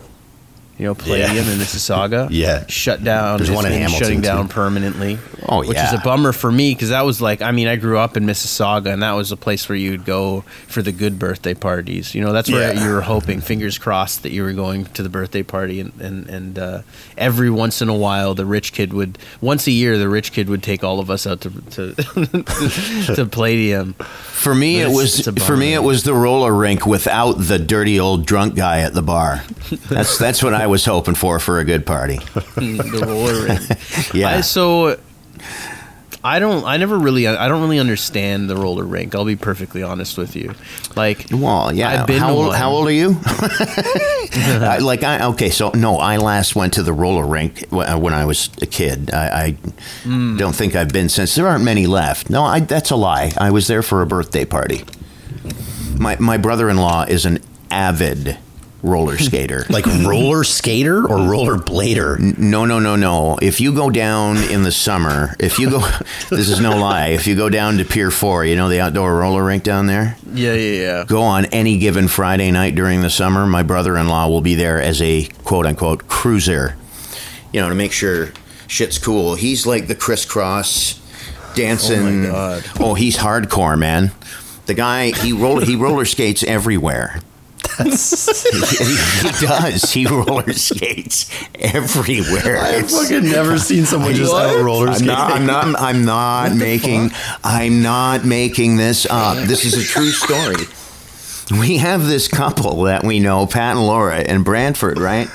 You 0.77 0.85
know, 0.87 0.95
Playdium 0.95 1.35
Yeah. 1.35 1.51
in 1.53 1.57
Mississauga. 1.59 2.27
Yeah. 2.31 2.65
shut 2.67 3.03
down. 3.03 3.37
There's 3.37 3.49
one 3.51 3.65
in 3.65 3.71
Hamilton, 3.71 3.97
shutting 3.99 4.21
down 4.21 4.47
too. 4.47 4.53
permanently. 4.53 5.17
Oh, 5.47 5.61
yeah, 5.61 5.69
which 5.69 5.77
is 5.77 5.93
a 5.93 5.99
bummer 6.03 6.33
for 6.33 6.51
me 6.51 6.73
because 6.73 6.89
that 6.89 7.05
was 7.05 7.21
like 7.21 7.41
I 7.41 7.51
mean 7.51 7.67
I 7.67 7.75
grew 7.77 7.97
up 7.97 8.17
in 8.17 8.25
Mississauga 8.25 8.91
and 8.91 9.01
that 9.03 9.11
was 9.13 9.31
a 9.31 9.37
place 9.37 9.69
where 9.69 9.77
you'd 9.77 10.03
go 10.03 10.41
for 10.67 10.81
the 10.81 10.91
good 10.91 11.17
birthday 11.19 11.53
parties. 11.53 12.13
You 12.15 12.21
know 12.21 12.33
that's 12.33 12.51
where 12.51 12.73
Yeah. 12.73 12.83
you 12.83 12.91
were 12.93 13.01
hoping, 13.01 13.41
fingers 13.41 13.77
crossed, 13.77 14.23
that 14.23 14.31
you 14.31 14.43
were 14.43 14.53
going 14.53 14.85
to 14.85 15.03
the 15.03 15.09
birthday 15.09 15.43
party 15.43 15.79
and 15.79 15.93
and 16.01 16.27
and 16.29 16.59
uh, 16.59 16.81
every 17.17 17.49
once 17.49 17.81
in 17.81 17.87
a 17.89 17.95
while 17.95 18.33
the 18.33 18.45
rich 18.45 18.73
kid 18.73 18.91
would 18.91 19.17
once 19.41 19.67
a 19.67 19.71
year 19.71 19.97
the 19.97 20.09
rich 20.09 20.31
kid 20.33 20.49
would 20.49 20.63
take 20.63 20.83
all 20.83 20.99
of 20.99 21.09
us 21.09 21.25
out 21.27 21.41
to 21.41 21.49
to 21.71 21.93
to 23.15 23.25
Playdium. 23.25 23.95
For 24.03 24.53
me, 24.55 24.81
it 24.81 24.89
was 24.89 25.27
for 25.45 25.55
me 25.55 25.73
it 25.73 25.83
was 25.83 26.03
the 26.03 26.13
roller 26.13 26.53
rink 26.53 26.85
without 26.85 27.33
the 27.33 27.57
dirty 27.59 27.99
old 27.99 28.25
drunk 28.25 28.55
guy 28.55 28.81
at 28.81 28.93
the 28.93 29.01
bar. 29.01 29.43
That's 29.89 30.17
that's 30.17 30.43
what 30.43 30.53
I 30.53 30.64
was 30.67 30.85
hoping 30.85 31.15
for 31.15 31.39
for 31.39 31.59
a 31.59 31.65
good 31.65 31.85
party. 31.85 32.17
the 32.55 33.03
roller 33.05 33.43
rink. 34.07 34.13
Yeah. 34.13 34.29
I, 34.29 34.41
so 34.41 34.99
I 36.23 36.39
don't. 36.39 36.65
I 36.65 36.77
never 36.77 36.97
really. 36.97 37.27
I 37.27 37.47
don't 37.47 37.61
really 37.61 37.77
understand 37.79 38.49
the 38.49 38.55
roller 38.55 38.83
rink. 38.83 39.13
I'll 39.13 39.25
be 39.25 39.35
perfectly 39.35 39.83
honest 39.83 40.17
with 40.17 40.35
you. 40.35 40.53
Like, 40.95 41.27
Well, 41.31 41.71
yeah. 41.71 42.01
I've 42.01 42.07
been 42.07 42.19
how 42.19 42.33
old? 42.33 42.55
How 42.55 42.71
old 42.71 42.87
are 42.87 42.91
you? 42.91 43.15
I, 43.25 44.79
like 44.81 45.03
I 45.03 45.25
okay, 45.27 45.49
so 45.49 45.69
no, 45.75 45.97
I 45.97 46.17
last 46.17 46.55
went 46.55 46.73
to 46.73 46.83
the 46.83 46.93
roller 46.93 47.25
rink 47.25 47.65
when 47.69 48.13
I 48.13 48.25
was 48.25 48.49
a 48.61 48.65
kid. 48.65 49.11
I, 49.13 49.27
I 49.45 49.51
Hmm. 50.03 50.37
don't 50.37 50.55
think 50.55 50.75
I've 50.75 50.89
been 50.89 51.09
since. 51.09 51.35
There 51.35 51.47
aren't 51.47 51.63
many 51.63 51.85
left. 51.87 52.29
No, 52.29 52.43
I, 52.43 52.59
that's 52.59 52.89
a 52.91 52.95
lie. 52.95 53.33
I 53.37 53.51
was 53.51 53.67
there 53.67 53.83
for 53.83 54.01
a 54.01 54.05
birthday 54.07 54.45
party. 54.45 54.83
My 55.97 56.17
my 56.19 56.37
brother 56.37 56.69
in 56.69 56.77
law 56.77 57.03
is 57.03 57.25
an 57.25 57.39
avid 57.71 58.37
roller 58.85 59.17
skater. 59.17 59.65
Like 59.75 59.85
roller 59.85 60.43
skater 60.43 61.05
or 61.05 61.29
roller 61.29 61.55
blader? 61.57 62.17
No, 62.37 62.65
no, 62.65 62.79
no, 62.79 62.95
no. 62.95 63.37
If 63.41 63.59
you 63.59 63.73
go 63.73 63.89
down 63.89 64.37
in 64.37 64.63
the 64.63 64.71
summer, 64.71 65.35
if 65.39 65.59
you 65.59 65.69
go, 65.69 65.79
this 66.29 66.47
is 66.47 66.59
no 66.61 66.77
lie. 66.77 67.07
If 67.09 67.27
you 67.27 67.35
go 67.35 67.49
down 67.49 67.77
to 67.79 67.85
Pier 67.85 68.11
4, 68.11 68.45
you 68.45 68.55
know 68.55 68.69
the 68.69 68.79
outdoor 68.79 69.17
roller 69.17 69.43
rink 69.43 69.63
down 69.63 69.87
there? 69.87 70.15
yeah, 70.33 70.53
yeah, 70.53 70.81
yeah. 70.81 71.05
Go 71.05 71.21
on 71.23 71.45
any 71.47 71.77
given 71.77 72.07
Friday 72.07 72.51
night 72.51 72.75
during 72.75 73.01
the 73.01 73.09
summer, 73.09 73.45
my 73.45 73.63
brother 73.63 73.97
in 73.97 74.07
law 74.07 74.27
will 74.29 74.41
be 74.41 74.55
there 74.55 74.81
as 74.81 75.01
a 75.01 75.25
quote 75.43 75.65
unquote 75.65 76.07
cruiser, 76.07 76.77
you 77.51 77.59
know, 77.59 77.67
to 77.69 77.75
make 77.75 77.91
sure 77.91 78.31
shit's 78.67 78.97
cool. 78.97 79.35
He's 79.35 79.65
like 79.65 79.87
the 79.87 79.95
crisscross 79.95 80.99
dancing. 81.55 82.25
Oh, 82.25 82.27
my 82.27 82.27
God. 82.27 82.65
Oh, 82.79 82.93
he's 82.93 83.17
hardcore, 83.17 83.77
man. 83.77 84.11
The 84.67 84.73
guy, 84.73 85.11
he 85.11 85.31
roller, 85.33 85.63
he 85.65 85.75
roller 85.75 86.05
skates 86.05 86.43
everywhere. 86.43 87.19
He, 87.77 89.27
he 89.27 89.45
does. 89.45 89.91
He 89.91 90.05
roller 90.05 90.53
skates 90.53 91.29
everywhere. 91.55 92.57
I've 92.59 92.89
fucking 92.89 93.23
never 93.23 93.57
seen 93.57 93.85
someone 93.85 94.13
just 94.13 94.33
out 94.33 94.63
roller 94.63 94.87
I'm 94.87 94.95
skating. 94.95 95.07
not. 95.07 95.31
I'm 95.31 95.45
not. 95.45 95.79
I'm 95.81 96.05
not 96.05 96.55
making. 96.55 97.11
I'm 97.43 97.81
not 97.81 98.25
making 98.25 98.77
this 98.77 99.05
up. 99.09 99.37
This 99.47 99.65
is 99.65 99.73
a 99.73 99.83
true 99.83 100.09
story. 100.11 100.65
We 101.51 101.77
have 101.77 102.07
this 102.07 102.27
couple 102.27 102.83
that 102.83 103.03
we 103.03 103.19
know, 103.19 103.45
Pat 103.45 103.75
and 103.75 103.85
Laura 103.85 104.21
in 104.21 104.41
Brantford, 104.41 104.97
right? 104.97 105.27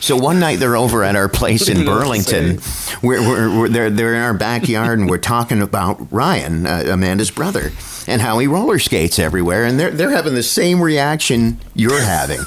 So 0.00 0.16
one 0.16 0.40
night 0.40 0.60
they're 0.60 0.76
over 0.76 1.04
at 1.04 1.14
our 1.14 1.28
place 1.28 1.68
in 1.68 1.78
even 1.78 1.84
know 1.84 1.92
what 1.92 1.98
to 1.98 2.04
Burlington. 2.04 2.60
We're, 3.02 3.20
we're, 3.20 3.60
we're 3.60 3.68
they're, 3.68 3.90
they're 3.90 4.14
in 4.14 4.22
our 4.22 4.32
backyard 4.32 4.98
and 4.98 5.10
we're 5.10 5.18
talking 5.18 5.60
about 5.60 6.10
Ryan, 6.10 6.66
uh, 6.66 6.84
Amanda's 6.86 7.30
brother, 7.30 7.72
and 8.06 8.22
how 8.22 8.38
he 8.38 8.46
roller 8.46 8.78
skates 8.78 9.18
everywhere. 9.18 9.64
And 9.66 9.78
they're 9.78 9.90
they're 9.90 10.10
having 10.10 10.34
the 10.34 10.42
same 10.42 10.80
reaction 10.80 11.58
you're 11.74 12.00
having. 12.00 12.40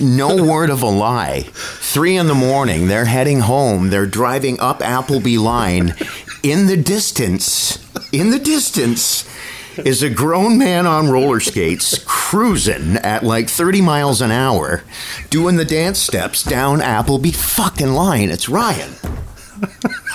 No 0.00 0.44
word 0.44 0.70
of 0.70 0.82
a 0.82 0.88
lie. 0.88 1.42
Three 1.52 2.16
in 2.16 2.28
the 2.28 2.34
morning, 2.34 2.86
they're 2.86 3.04
heading 3.06 3.40
home. 3.40 3.90
They're 3.90 4.06
driving 4.06 4.60
up 4.60 4.80
Appleby 4.80 5.38
Line. 5.38 5.94
In 6.44 6.66
the 6.66 6.76
distance, 6.76 7.78
in 8.12 8.30
the 8.30 8.38
distance, 8.38 9.24
is 9.78 10.02
a 10.02 10.10
grown 10.10 10.58
man 10.58 10.86
on 10.86 11.08
roller 11.10 11.40
skates 11.40 12.02
cruising 12.06 12.96
at 12.96 13.22
like 13.22 13.48
30 13.48 13.80
miles 13.80 14.20
an 14.20 14.30
hour, 14.30 14.82
doing 15.30 15.56
the 15.56 15.64
dance 15.64 15.98
steps 15.98 16.42
down 16.42 16.80
Appleby 16.80 17.30
fucking 17.32 17.92
line. 17.92 18.30
It's 18.30 18.48
Ryan. 18.48 18.92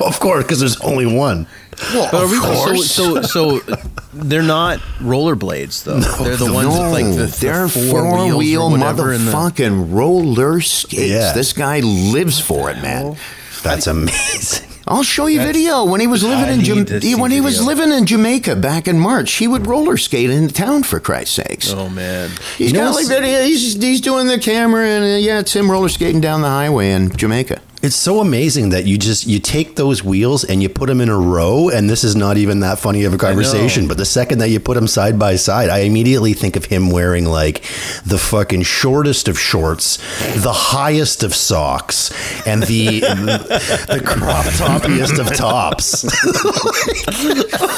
Of 0.02 0.20
course, 0.22 0.44
because 0.44 0.60
there's 0.62 0.80
only 0.82 1.06
one. 1.06 1.46
Well, 1.94 2.08
But 2.12 2.24
of 2.24 2.32
we- 2.32 2.40
course. 2.40 2.90
So, 2.92 3.22
so, 3.22 3.60
so 3.60 3.76
they're 4.14 4.42
not 4.44 4.80
rollerblades 5.00 5.84
though. 5.84 6.00
they're 6.24 6.38
the 6.38 6.54
ones 6.54 6.68
with 6.70 6.92
like 6.92 7.06
the, 7.06 7.26
the 7.26 7.38
they're 7.42 7.68
four, 7.68 7.84
four 8.04 8.14
wheels 8.26 8.38
wheel 8.38 8.62
or 8.64 8.72
whatever. 8.72 9.12
and 9.12 9.28
the- 9.28 9.32
motherfucking 9.32 9.94
roller 9.94 10.62
skates. 10.62 11.10
Yeah. 11.10 11.34
This 11.34 11.52
guy 11.52 11.80
lives 11.82 12.40
for 12.40 12.70
it, 12.70 12.78
man. 12.82 13.18
That's 13.64 13.88
amazing. 13.88 14.69
I'll 14.90 15.04
show 15.04 15.28
you 15.28 15.40
video 15.40 15.86
when 15.86 16.02
he 16.02 16.08
was 16.08 16.24
living 16.24 16.52
in 16.52 16.62
Jam- 16.66 17.20
when 17.22 17.30
he 17.32 17.42
was 17.42 17.58
video. 17.60 17.68
living 17.68 17.92
in 17.98 18.06
Jamaica 18.08 18.56
back 18.56 18.88
in 18.88 19.00
March. 19.00 19.34
He 19.34 19.48
would 19.48 19.68
roller 19.68 19.98
skate 19.98 20.32
into 20.32 20.52
town 20.54 20.82
for 20.84 21.00
Christ's 21.00 21.36
sakes. 21.36 21.72
oh 21.72 21.90
man, 21.90 22.32
He's 22.58 22.72
You 22.72 22.78
got 22.80 22.96
like 22.96 23.08
video. 23.08 23.44
He's, 23.44 23.76
he's 23.82 24.02
doing 24.02 24.26
the 24.28 24.40
camera, 24.40 24.88
and 24.88 25.04
uh, 25.04 25.18
yeah, 25.18 25.40
it's 25.40 25.56
him 25.56 25.70
roller 25.70 25.90
skating 25.90 26.22
down 26.22 26.42
the 26.42 26.48
highway 26.50 26.92
in 26.92 27.16
Jamaica. 27.16 27.62
It's 27.82 27.96
so 27.96 28.20
amazing 28.20 28.70
that 28.72 28.86
you 28.86 28.98
just 28.98 29.26
you 29.26 29.40
take 29.40 29.78
those 29.78 30.04
wheels 30.04 30.44
and 30.44 30.62
you 30.62 30.68
put 30.68 30.88
them 30.88 31.00
in 31.00 31.08
a 31.08 31.18
row, 31.18 31.70
and 31.70 31.90
this 31.90 32.04
is 32.04 32.14
not 32.14 32.36
even 32.36 32.60
that 32.60 32.78
funny 32.78 33.06
of 33.06 33.14
a 33.14 33.18
conversation. 33.18 33.88
But 33.88 33.98
the 33.98 34.04
second 34.06 34.40
that 34.40 34.50
you 34.50 34.60
put 34.60 34.74
them 34.74 34.86
side 34.86 35.18
by 35.18 35.38
side, 35.38 35.70
I 35.70 35.80
immediately 35.80 36.34
think 36.34 36.58
of 36.58 36.66
him 36.66 36.90
wearing 36.92 37.24
like 37.24 37.62
the 38.06 38.18
fucking 38.18 38.64
shortest 38.64 39.30
of 39.30 39.40
shorts, 39.40 39.96
the 40.42 40.52
highest 40.52 41.24
of 41.24 41.34
socks, 41.34 42.12
and 42.46 42.64
the 42.64 43.00
the 43.88 44.02
crop 44.06 44.46
toppiest 44.46 45.18
of 45.18 45.34
tops. 45.34 46.04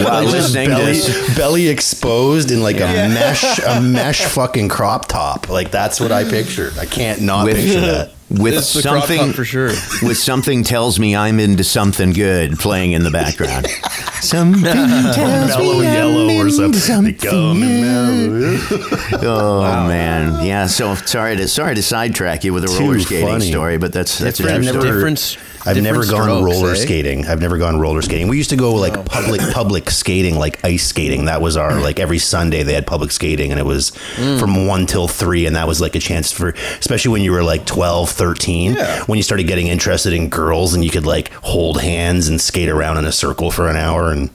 Wow, 0.00 0.20
Like, 0.22 0.28
just 0.28 0.54
listening 0.54 0.68
to 0.68 0.74
belly, 0.76 0.92
this- 0.92 1.36
belly 1.36 1.68
exposed 1.68 2.50
in 2.50 2.62
like 2.62 2.76
a 2.76 2.86
mesh 3.08 3.58
a 3.60 3.80
mesh 3.80 4.22
fucking 4.24 4.68
crop 4.68 5.06
top. 5.08 5.48
Like 5.48 5.70
that's 5.70 5.98
what 6.00 6.12
I 6.12 6.24
pictured. 6.24 6.76
I 6.78 6.84
can't 6.86 7.22
not 7.22 7.46
With- 7.46 7.56
picture 7.56 7.80
that. 7.80 8.12
With 8.30 8.54
It's 8.54 8.72
the 8.72 8.82
crop 8.82 9.00
top 9.00 9.08
something 9.08 9.32
for 9.32 9.44
sure. 9.44 9.68
with 10.02 10.16
something 10.16 10.62
tells 10.62 10.98
me 10.98 11.16
I'm 11.16 11.40
into 11.40 11.64
something 11.64 12.12
good 12.12 12.58
playing 12.58 12.92
in 12.92 13.02
the 13.02 13.10
background. 13.10 13.66
something 14.20 14.62
tells 14.62 15.16
Mellow 15.48 15.80
me 15.80 15.86
I'm 15.88 15.92
yellow 15.94 16.26
or 16.38 16.46
into 16.46 16.78
something. 16.78 17.16
Come 17.16 17.60
mellow. 17.60 18.58
Oh 19.22 19.62
man, 19.88 20.44
yeah. 20.46 20.66
So 20.66 20.94
sorry 20.94 21.36
to 21.36 21.48
sorry 21.48 21.74
to 21.74 21.82
sidetrack 21.82 22.44
you 22.44 22.52
with 22.54 22.64
a 22.64 22.68
Too 22.68 22.78
roller 22.84 23.00
skating 23.00 23.26
funny. 23.28 23.50
story, 23.50 23.76
but 23.78 23.92
that's 23.92 24.18
that's 24.18 24.40
a 24.40 24.44
Different- 24.44 24.64
true 24.64 24.68
I've 24.72 24.74
story. 24.80 24.88
never- 24.90 24.98
different. 25.10 25.38
I've 25.66 25.82
never 25.82 26.06
gone 26.06 26.22
strokes, 26.22 26.42
roller 26.56 26.70
eh? 26.72 26.74
skating. 26.76 27.26
I've 27.26 27.42
never 27.42 27.58
gone 27.58 27.78
roller 27.78 28.00
skating. 28.00 28.28
We 28.28 28.38
used 28.38 28.48
to 28.48 28.56
go 28.56 28.74
like 28.76 29.04
public 29.04 29.42
public 29.52 29.90
skating, 29.90 30.36
like 30.36 30.64
ice 30.64 30.86
skating. 30.86 31.26
That 31.26 31.42
was 31.42 31.58
our 31.58 31.78
like 31.82 32.00
every 32.00 32.18
Sunday 32.18 32.62
they 32.62 32.72
had 32.72 32.86
public 32.86 33.10
skating 33.10 33.50
and 33.50 33.60
it 33.60 33.66
was 33.66 33.90
from 34.16 34.66
1 34.66 34.86
till 34.86 35.06
3 35.06 35.44
and 35.44 35.56
that 35.56 35.68
was 35.68 35.78
like 35.78 35.94
a 35.94 35.98
chance 35.98 36.32
for 36.32 36.54
especially 36.78 37.12
when 37.12 37.20
you 37.20 37.30
were 37.32 37.42
like 37.42 37.66
12, 37.66 38.08
13, 38.20 38.74
Yeah. 38.74 39.02
when 39.06 39.16
you 39.16 39.22
started 39.22 39.46
getting 39.46 39.68
interested 39.68 40.12
in 40.12 40.28
girls 40.28 40.74
and 40.74 40.84
you 40.84 40.90
could 40.90 41.06
like 41.06 41.32
hold 41.42 41.80
hands 41.80 42.28
and 42.28 42.38
skate 42.38 42.68
around 42.68 42.98
in 42.98 43.06
a 43.06 43.12
circle 43.12 43.50
for 43.50 43.66
an 43.68 43.76
hour 43.76 44.12
and 44.12 44.28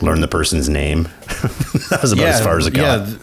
learn 0.00 0.20
the 0.20 0.28
person's 0.28 0.68
name. 0.68 1.04
that 1.90 2.00
was 2.02 2.10
about 2.12 2.26
as 2.26 2.40
far 2.40 2.58
as 2.58 2.66
it 2.66 2.74
got. 2.74 3.06
th- 3.06 3.18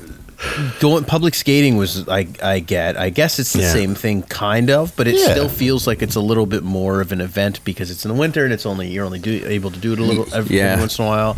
Going 0.82 1.04
public 1.06 1.36
skating 1.36 1.78
was 1.78 2.08
I 2.10 2.28
I 2.42 2.60
get. 2.60 2.98
I 2.98 3.10
guess 3.10 3.40
it's 3.40 3.54
the 3.54 3.62
Yeah. 3.62 3.72
same 3.74 3.94
thing, 3.96 4.24
kind 4.24 4.70
of, 4.70 4.94
but 4.96 5.08
it 5.08 5.16
Yeah. 5.16 5.32
still 5.32 5.48
feels 5.50 5.86
like 5.88 6.02
it's 6.02 6.16
a 6.16 6.20
little 6.22 6.46
bit 6.46 6.64
more 6.64 7.00
of 7.02 7.12
an 7.14 7.22
event 7.22 7.60
because 7.64 7.90
it's 7.92 8.04
in 8.06 8.10
the 8.10 8.18
winter 8.20 8.44
and 8.44 8.54
it's 8.54 8.66
only 8.66 8.88
you're 8.90 9.06
only 9.06 9.20
do, 9.20 9.44
able 9.48 9.72
to 9.72 9.80
do 9.80 9.94
it 9.94 10.00
a 10.00 10.04
little 10.04 10.28
every, 10.34 10.58
Yeah. 10.58 10.72
every 10.72 10.82
once 10.82 10.98
in 11.00 11.06
a 11.06 11.08
while. 11.08 11.38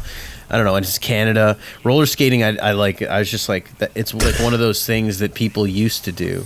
I 0.50 0.56
don't 0.58 0.66
know. 0.66 0.76
And 0.76 0.84
it's 0.86 0.98
Canada 1.00 1.58
roller 1.84 2.06
skating. 2.08 2.44
I, 2.44 2.56
I 2.58 2.72
like. 2.72 3.02
I 3.02 3.20
was 3.20 3.30
just 3.30 3.48
like. 3.50 3.66
It's 3.96 4.14
like 4.14 4.40
one 4.40 4.54
of 4.54 4.60
those 4.60 4.86
things 4.86 5.20
that 5.20 5.34
people 5.34 5.66
used 5.68 6.04
to 6.06 6.12
do. 6.12 6.46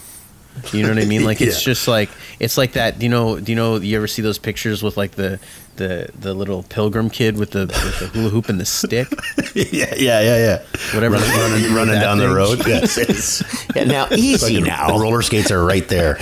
You 0.73 0.83
know 0.83 0.89
what 0.89 1.01
I 1.01 1.05
mean? 1.05 1.23
Like 1.23 1.41
it's 1.41 1.57
Yeah. 1.65 1.71
just 1.73 1.87
like 1.87 2.09
it's 2.39 2.57
like 2.57 2.73
that. 2.73 2.99
Do 2.99 3.05
you 3.05 3.09
know? 3.09 3.39
Do 3.39 3.51
you 3.51 3.55
know? 3.55 3.77
You 3.77 3.95
ever 3.97 4.07
see 4.07 4.21
those 4.21 4.37
pictures 4.37 4.83
with 4.83 4.97
like 4.97 5.11
the 5.11 5.39
the 5.77 6.09
the 6.19 6.33
little 6.33 6.63
pilgrim 6.63 7.09
kid 7.09 7.37
with 7.37 7.51
the 7.51 7.61
with 7.67 7.99
the 7.99 8.07
hula 8.07 8.29
hoop 8.29 8.49
and 8.49 8.59
the 8.59 8.65
stick? 8.65 9.07
yeah, 9.55 9.93
yeah, 9.95 10.19
yeah, 10.21 10.37
yeah. 10.37 10.61
Whatever. 10.93 11.15
Running, 11.15 11.31
running, 11.39 11.73
running 11.73 11.93
That 11.95 12.01
down 12.01 12.17
the 12.17 12.29
road. 12.29 12.59
Yes, 12.67 12.97
it's 12.97 13.41
Yeah, 13.75 13.85
now 13.85 14.07
easy 14.11 14.55
fucking- 14.55 14.63
now. 14.65 14.99
Roller 14.99 15.21
skates 15.21 15.49
are 15.51 15.63
right 15.63 15.87
there. 15.87 16.17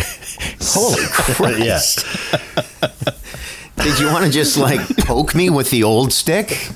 Holy 0.62 1.04
Christ! 1.08 2.06
Yeah. 2.84 2.90
Did 3.78 4.00
you 4.00 4.08
want 4.08 4.26
to 4.26 4.32
just 4.32 4.58
like 4.58 4.80
poke 5.06 5.36
me 5.36 5.50
with 5.50 5.70
the 5.70 5.84
old 5.84 6.12
stick? 6.12 6.70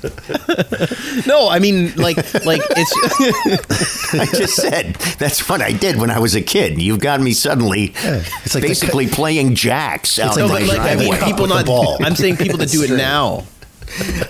No, 1.25 1.49
I 1.49 1.59
mean 1.59 1.93
like 1.95 2.17
like 2.45 2.61
it's 2.69 4.13
I 4.13 4.25
just 4.37 4.55
said 4.55 4.95
that's 5.17 5.47
what 5.49 5.61
I 5.61 5.71
did 5.71 5.97
when 5.97 6.09
I 6.09 6.19
was 6.19 6.35
a 6.35 6.41
kid. 6.41 6.81
You've 6.81 6.99
got 6.99 7.19
me 7.21 7.33
suddenly 7.33 7.93
It's 7.95 8.53
like 8.55 8.61
the 8.63 8.67
basically 8.69 9.07
playing 9.07 9.55
jacks 9.55 10.19
out 10.19 10.37
no, 10.37 10.45
in 10.45 10.51
but 10.51 10.61
my 10.61 10.67
like 10.67 10.79
I 10.79 10.95
mean, 10.95 11.13
people 11.17 11.47
not. 11.47 11.65
Ball. 11.65 11.97
I'm 12.03 12.15
saying 12.15 12.37
people 12.37 12.57
that 12.59 12.69
do 12.69 12.83
it 12.83 12.91
now. 12.91 13.45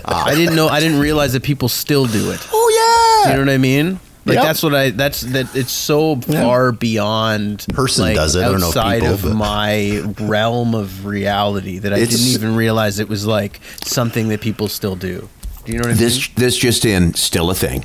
Ah. 0.04 0.24
I 0.26 0.34
didn't 0.34 0.56
know. 0.56 0.68
I 0.68 0.80
didn't 0.80 0.98
realize 0.98 1.32
that 1.34 1.42
people 1.42 1.68
still 1.68 2.06
do 2.06 2.30
it. 2.32 2.40
oh 2.52 3.22
yeah. 3.24 3.30
You 3.32 3.36
know 3.38 3.44
what 3.46 3.54
I 3.54 3.58
mean? 3.58 4.00
Like 4.24 4.36
Yep. 4.36 4.44
that's 4.44 4.62
what 4.62 4.74
I. 4.74 4.90
That's 4.90 5.20
that. 5.22 5.54
It's 5.56 5.72
so 5.72 6.16
far 6.16 6.70
beyond 6.70 7.66
Person 7.70 8.04
like, 8.04 8.14
does 8.14 8.36
it. 8.36 8.44
I 8.44 8.48
don't 8.50 8.60
know 8.60 8.68
if 8.70 8.76
outside 8.76 9.00
people, 9.00 9.14
of 9.14 9.22
but- 9.22 9.34
my 9.34 10.00
realm 10.20 10.74
of 10.76 11.04
reality 11.06 11.78
that 11.80 11.92
I 11.92 11.96
It's- 11.98 12.10
didn't 12.16 12.28
even 12.34 12.54
realize 12.54 12.98
it 13.00 13.08
was 13.08 13.26
like 13.26 13.60
something 13.84 14.28
that 14.28 14.40
people 14.40 14.68
still 14.68 14.94
do. 14.94 15.28
Do 15.64 15.72
you 15.72 15.78
know 15.78 15.82
what 15.82 15.86
I 15.86 15.94
mean? 15.94 15.98
This 15.98 16.28
this 16.36 16.56
just 16.56 16.84
in, 16.84 17.14
still 17.14 17.50
a 17.50 17.54
thing. 17.54 17.84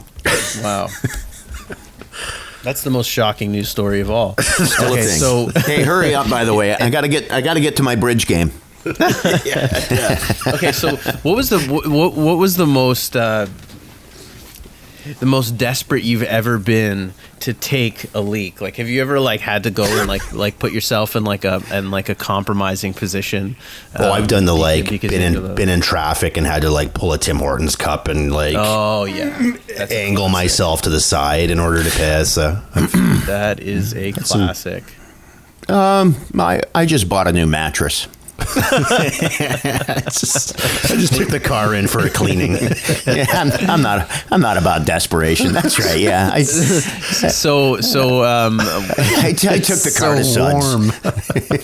Wow. 0.62 0.89
That's 2.63 2.82
the 2.84 2.89
most 2.89 3.08
shocking 3.10 3.51
news 3.51 3.70
story 3.70 4.01
of 4.01 4.10
all. 4.12 4.36
Still 4.39 4.91
okay, 4.94 5.01
a 5.01 5.03
thing. 5.03 5.20
so 5.20 5.48
hey, 5.65 5.84
hurry 5.84 6.13
up! 6.13 6.29
By 6.29 6.44
the 6.44 6.53
way, 6.53 6.75
I 6.75 6.89
gotta 6.89 7.08
get 7.08 7.32
I 7.32 7.39
gotta 7.41 7.62
get 7.62 7.77
to 7.77 7.84
my 7.84 7.96
bridge 7.96 8.27
game. 8.27 8.51
okay, 8.86 10.72
so 10.72 10.96
what 11.24 11.36
was 11.36 11.50
the 11.50 11.60
what, 11.70 12.13
what 12.15 12.38
was 12.38 12.56
the 12.56 12.65
most 12.67 13.15
uh, 13.15 13.46
the 15.19 15.25
most 15.25 15.57
desperate 15.57 16.03
you've 16.03 16.23
ever 16.23 16.57
been 16.57 17.13
to 17.41 17.53
take 17.53 18.13
a 18.13 18.21
leak? 18.21 18.61
Like, 18.61 18.77
have 18.77 18.89
you 18.89 19.01
ever 19.01 19.19
like 19.19 19.39
had 19.41 19.63
to 19.63 19.71
go 19.71 19.83
and 19.83 20.07
like 20.07 20.33
like 20.33 20.59
put 20.59 20.71
yourself 20.71 21.15
in 21.15 21.23
like 21.23 21.45
a 21.45 21.61
in 21.71 21.91
like 21.91 22.09
a 22.09 22.15
compromising 22.15 22.93
position? 22.93 23.55
Oh, 23.97 24.11
I've 24.11 24.27
done 24.27 24.45
the 24.45 24.53
um, 24.53 24.59
like 24.59 24.89
been 25.01 25.35
in 25.35 25.55
been 25.55 25.69
in 25.69 25.81
traffic 25.81 26.37
and 26.37 26.45
had 26.45 26.61
to 26.63 26.69
like 26.69 26.93
pull 26.93 27.13
a 27.13 27.17
Tim 27.17 27.37
Hortons 27.37 27.75
cup 27.75 28.07
and 28.07 28.33
like 28.33 28.55
Oh 28.57 29.05
yeah, 29.05 29.53
that's 29.75 29.91
angle 29.91 30.29
myself 30.29 30.83
to 30.83 30.89
the 30.89 30.99
side 30.99 31.49
in 31.49 31.59
order 31.59 31.83
to 31.83 31.89
piss. 31.89 32.33
So 32.33 32.61
That 33.25 33.59
is 33.59 33.93
a 33.95 34.11
classic. 34.13 34.83
Um, 35.69 36.15
I 36.39 36.61
I 36.73 36.85
just 36.85 37.09
bought 37.09 37.27
a 37.27 37.33
new 37.33 37.45
mattress. 37.45 38.07
It's 38.39 40.20
just, 40.20 40.56
I 40.91 40.96
just 40.96 41.15
took 41.15 41.29
the 41.29 41.39
car 41.39 41.74
in 41.74 41.88
for 41.88 42.06
a 42.06 42.10
cleaning. 42.10 42.58
Yeah, 43.08 43.25
I'm, 43.32 43.51
I'm 43.70 43.82
not 43.82 44.10
I'm 44.32 44.41
not 44.41 44.58
about 44.58 44.86
desperation. 44.86 45.53
That's 45.53 45.79
right. 45.79 46.00
Yeah, 46.00 46.29
I, 46.34 46.44
So 46.44 47.79
so 47.82 48.24
um, 48.24 48.60
I, 48.62 49.29
I 49.29 49.60
took 49.60 49.79
the 49.79 49.96
car 49.98 50.15
to 50.15 50.24
Suds. 50.24 50.65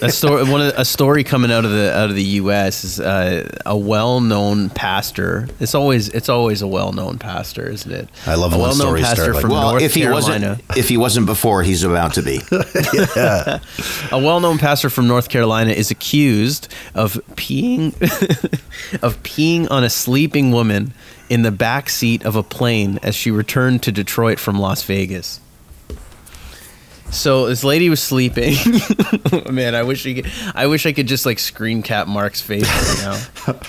A 0.02 0.12
story 0.12 0.44
one 0.50 0.62
of, 0.62 0.74
a 0.78 0.86
story 0.86 1.24
coming 1.24 1.52
out 1.52 1.66
of 1.66 1.72
the 1.72 1.94
out 1.96 2.10
of 2.10 2.16
the 2.16 2.24
U.S. 2.24 2.84
is 2.84 3.00
uh, 3.00 3.50
a 3.66 3.78
well-known 3.78 4.70
pastor. 4.70 5.48
It's 5.60 5.76
always 5.76 6.10
it's 6.10 6.30
always 6.30 6.62
a 6.62 6.68
well-known 6.68 7.20
pastor, 7.20 7.70
isn't 7.70 7.92
it? 7.92 8.10
I 8.26 8.36
love 8.36 8.54
a 8.54 8.58
well-known 8.58 8.76
stories 8.76 9.04
pastor 9.04 9.22
start 9.22 9.34
like 9.36 9.42
from. 9.42 9.52
Well, 9.52 9.72
North 9.72 9.84
if 9.84 9.94
he 9.94 10.02
Carolina. 10.02 10.50
wasn't 10.50 10.78
if 10.78 10.90
he 10.90 10.98
wasn't 10.98 11.26
before, 11.26 11.64
he's 11.64 11.84
about 11.84 12.14
to 12.16 12.22
be. 12.22 12.42
A 14.12 14.20
well-known 14.20 14.58
pastor 14.58 14.90
from 14.90 15.08
North 15.08 15.30
Carolina 15.30 15.72
is 15.72 15.92
accused 15.92 16.68
of 16.96 17.14
peeing 17.36 17.94
of 19.04 19.22
peeing 19.24 19.70
on 19.72 19.84
a 19.84 19.90
sleeping 19.90 20.52
woman 20.52 20.94
in 21.30 21.42
the 21.42 21.52
back 21.52 21.90
seat 21.90 22.26
of 22.26 22.36
a 22.36 22.44
plane 22.44 23.00
as 23.02 23.16
she 23.16 23.32
returned 23.32 23.82
to 23.84 23.92
Detroit 23.92 24.40
from 24.40 24.60
Las 24.60 24.84
Vegas. 24.84 25.40
So 27.14 27.48
this 27.48 27.64
lady 27.64 27.90
was 27.90 28.02
sleeping. 28.02 28.56
Man, 29.52 29.76
I 29.76 29.84
wish 29.84 30.04
could, 30.04 30.30
I 30.56 30.68
wish 30.68 30.86
I 30.86 30.94
could 30.94 31.08
just 31.08 31.26
like 31.26 31.40
screen 31.40 31.82
cap 31.84 32.08
Mark's 32.08 32.42
face 32.42 32.64
right 32.64 32.98
now. 33.02 33.20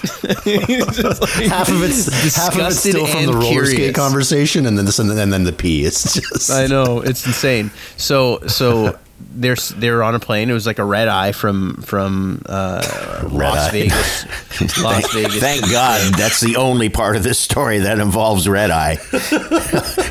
Like, 0.44 1.48
half 1.48 1.68
of 1.68 1.82
it's 1.82 2.36
half 2.36 2.54
of 2.54 2.66
it's 2.66 2.78
still 2.78 3.06
from 3.06 3.26
the 3.26 3.32
roller 3.32 3.66
skate 3.66 3.94
conversation, 3.94 4.66
and 4.66 4.78
then 4.78 4.84
this 4.84 4.98
and 4.98 5.10
then, 5.10 5.18
and 5.18 5.32
then 5.32 5.44
the 5.44 5.52
pee. 5.52 5.84
It's 5.84 6.14
just 6.14 6.50
I 6.50 6.66
know 6.66 7.00
it's 7.00 7.26
insane. 7.26 7.70
So 7.96 8.40
so 8.46 8.98
they're 9.36 9.56
they're 9.76 10.02
on 10.02 10.14
a 10.14 10.20
plane. 10.20 10.50
It 10.50 10.52
was 10.52 10.66
like 10.66 10.78
a 10.78 10.84
red 10.84 11.08
eye 11.08 11.32
from 11.32 11.76
from 11.82 12.42
uh, 12.46 13.26
Las 13.30 13.56
eye. 13.68 13.70
Vegas. 13.70 14.78
Las 14.82 15.12
Vegas. 15.12 15.38
Thank 15.40 15.62
God 15.70 16.14
that's 16.14 16.40
the 16.40 16.56
only 16.56 16.88
part 16.88 17.16
of 17.16 17.22
this 17.22 17.38
story 17.38 17.78
that 17.80 17.98
involves 17.98 18.48
red 18.48 18.70
eye. 18.70 18.98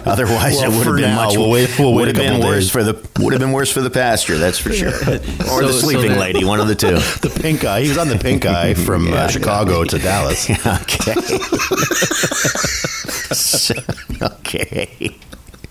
Otherwise, 0.06 0.56
Well, 0.58 0.72
it 0.72 0.78
would 0.78 0.88
have 0.88 0.96
been 0.98 1.02
now, 1.02 1.26
much. 1.28 1.38
we'll 1.38 1.50
wait- 1.50 1.80
we'll 1.80 1.94
would 1.94 2.08
wait 2.08 2.08
have 2.08 2.16
been 2.18 2.34
couple 2.42 2.48
worse 2.50 2.70
for 2.70 2.84
the 2.84 2.94
would 3.20 3.32
have 3.34 3.40
been 3.40 3.54
worse 3.54 3.72
for 3.72 3.82
the 3.82 3.90
pastor. 3.90 4.38
That's 4.38 4.58
for 4.60 4.74
sure. 4.74 4.90
Or 5.54 5.62
So- 5.62 5.68
the 5.68 5.74
sleeping 5.74 6.12
they're- 6.12 6.20
lady, 6.20 6.44
one 6.44 6.60
of 6.60 6.68
the 6.68 6.76
two. 6.76 6.96
the 7.28 7.30
pink 7.42 7.64
eye. 7.64 7.82
He 7.82 7.90
was 7.90 7.98
on 7.98 8.08
the 8.10 8.18
pink 8.18 8.46
eye 8.46 8.74
from 8.74 9.08
Yeah. 9.08 9.16
uh, 9.26 9.28
Chicago 9.30 9.84
to 9.86 10.00
Dallas. 10.00 10.50
Okay. 10.50 11.14
okay. 14.22 15.16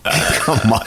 Come 0.05 0.73
on. 0.73 0.83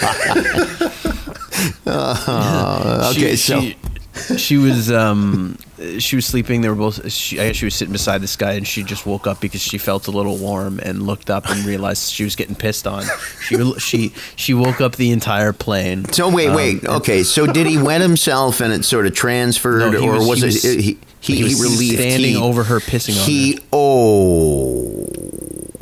Uh, 1.86 3.12
okay, 3.16 3.36
she, 3.36 3.38
so 3.38 3.62
she, 3.62 4.38
she 4.38 4.58
was 4.58 4.92
um 4.92 5.58
she 6.00 6.16
was 6.16 6.26
sleeping. 6.26 6.62
They 6.62 6.70
were 6.70 6.76
both. 6.76 7.12
She, 7.12 7.40
I 7.40 7.48
guess 7.48 7.56
she 7.58 7.66
was 7.66 7.76
sitting 7.76 7.92
beside 7.92 8.22
this 8.22 8.36
guy, 8.36 8.54
and 8.54 8.68
she 8.68 8.84
just 8.84 9.06
woke 9.06 9.28
up 9.28 9.40
because 9.42 9.62
she 9.62 9.78
felt 9.78 10.08
a 10.08 10.12
little 10.12 10.38
warm 10.38 10.80
and 10.80 11.04
looked 11.04 11.30
up 11.30 11.50
and 11.50 11.66
realized 11.66 12.12
she 12.12 12.24
was 12.24 12.36
getting 12.36 12.56
pissed 12.56 12.88
on. 12.88 13.04
She 13.42 13.74
she 13.80 14.14
she 14.36 14.54
woke 14.54 14.82
up 14.82 14.96
the 14.96 15.12
entire 15.12 15.54
plane. 15.54 16.06
so 16.12 16.30
wait, 16.30 16.50
Um, 16.50 16.56
wait. 16.56 16.86
Okay, 16.86 17.24
so 17.24 17.46
did 17.46 17.68
he 17.68 17.78
wet 17.82 18.02
himself 18.02 18.62
and 18.62 18.72
it 18.74 18.86
sort 18.86 19.06
of 19.08 19.14
transferred, 19.14 19.94
No, 19.94 20.04
or 20.08 20.20
was- 20.28 20.44
was, 20.44 20.64
he 20.64 20.70
it 20.70 20.80
he 20.82 20.98
he, 21.20 21.34
he 21.34 21.36
he, 21.38 21.44
was 21.44 21.62
relieved 21.62 22.00
standing 22.00 22.36
he, 22.36 22.42
over 22.42 22.64
her, 22.66 22.80
pissing 22.80 23.14
on 23.14 23.20
her. 23.20 23.26
he, 23.26 23.60
oh. 23.74 25.08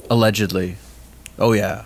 Allegedly. 0.10 0.78
Oh 1.40 1.54
yeah. 1.54 1.84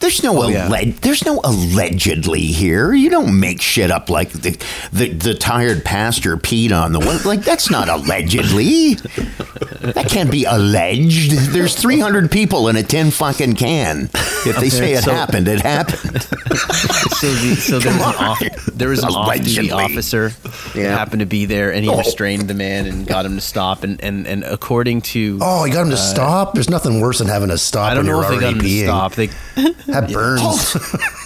There's 0.00 0.22
no 0.22 0.42
Oh, 0.42 0.48
yeah. 0.48 0.68
alleg- 0.68 1.00
there's 1.00 1.24
no 1.26 1.40
allegedly 1.44 2.40
here. 2.46 2.92
You 2.92 3.10
don't 3.10 3.38
make 3.38 3.60
shit 3.60 3.90
up 3.90 4.08
like 4.08 4.30
the, 4.30 4.58
the 4.92 5.12
the 5.12 5.34
tired 5.34 5.84
pastor 5.84 6.36
peed 6.36 6.72
on 6.72 6.92
the 6.92 6.98
one. 7.00 7.22
Like 7.24 7.42
that's 7.42 7.70
not 7.70 7.88
allegedly. 7.88 8.94
That 8.94 10.06
can't 10.08 10.30
be 10.30 10.44
alleged. 10.44 11.32
There's 11.52 11.74
300 11.74 12.30
people 12.30 12.68
in 12.68 12.76
a 12.76 12.82
tin 12.82 13.10
fucking 13.10 13.56
can. 13.56 14.10
If 14.46 14.56
they 14.58 14.68
say 14.70 14.92
it 14.94 15.04
so- 15.04 15.12
happened, 15.12 15.48
it 15.48 15.60
happened. 15.60 16.22
So, 16.22 17.26
the, 17.32 17.56
so 17.56 17.78
there 17.78 17.92
was 17.92 18.06
an 18.06 18.14
off, 18.24 18.40
there 18.72 18.88
was 18.88 19.02
an 19.02 19.10
off-duty 19.10 19.68
Allegedly. 19.68 19.70
officer 19.94 20.28
who 20.30 20.80
Yeah. 20.80 20.96
happened 20.96 21.20
to 21.20 21.26
be 21.26 21.44
there, 21.44 21.72
and 21.72 21.84
he 21.84 21.90
Oh. 21.90 21.98
restrained 21.98 22.48
the 22.48 22.54
man 22.54 22.86
and 22.86 23.06
got 23.06 23.24
him 23.26 23.34
to 23.36 23.40
stop. 23.40 23.82
And 23.84 24.02
and, 24.02 24.26
and 24.26 24.44
according 24.44 25.02
to 25.02 25.38
Oh, 25.42 25.64
he 25.64 25.72
got 25.72 25.82
him 25.82 25.90
to 25.90 25.94
uh, 25.94 25.98
stop. 25.98 26.54
There's 26.54 26.70
nothing 26.70 27.00
worse 27.00 27.18
than 27.18 27.28
having 27.28 27.48
to 27.50 27.58
stop. 27.58 27.90
I 27.90 27.94
don't 27.94 28.06
when 28.06 28.12
know 28.16 28.22
you're 28.22 28.32
if 28.32 28.40
they 28.40 28.46
got 28.46 28.52
him 28.54 28.60
peeing. 28.60 28.80
to 28.80 28.86
stop. 28.86 29.14
They 29.14 29.89
That 29.92 30.10
burns. 30.12 30.72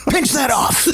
Pinch 0.08 0.30
that 0.32 0.50
off. 0.50 0.84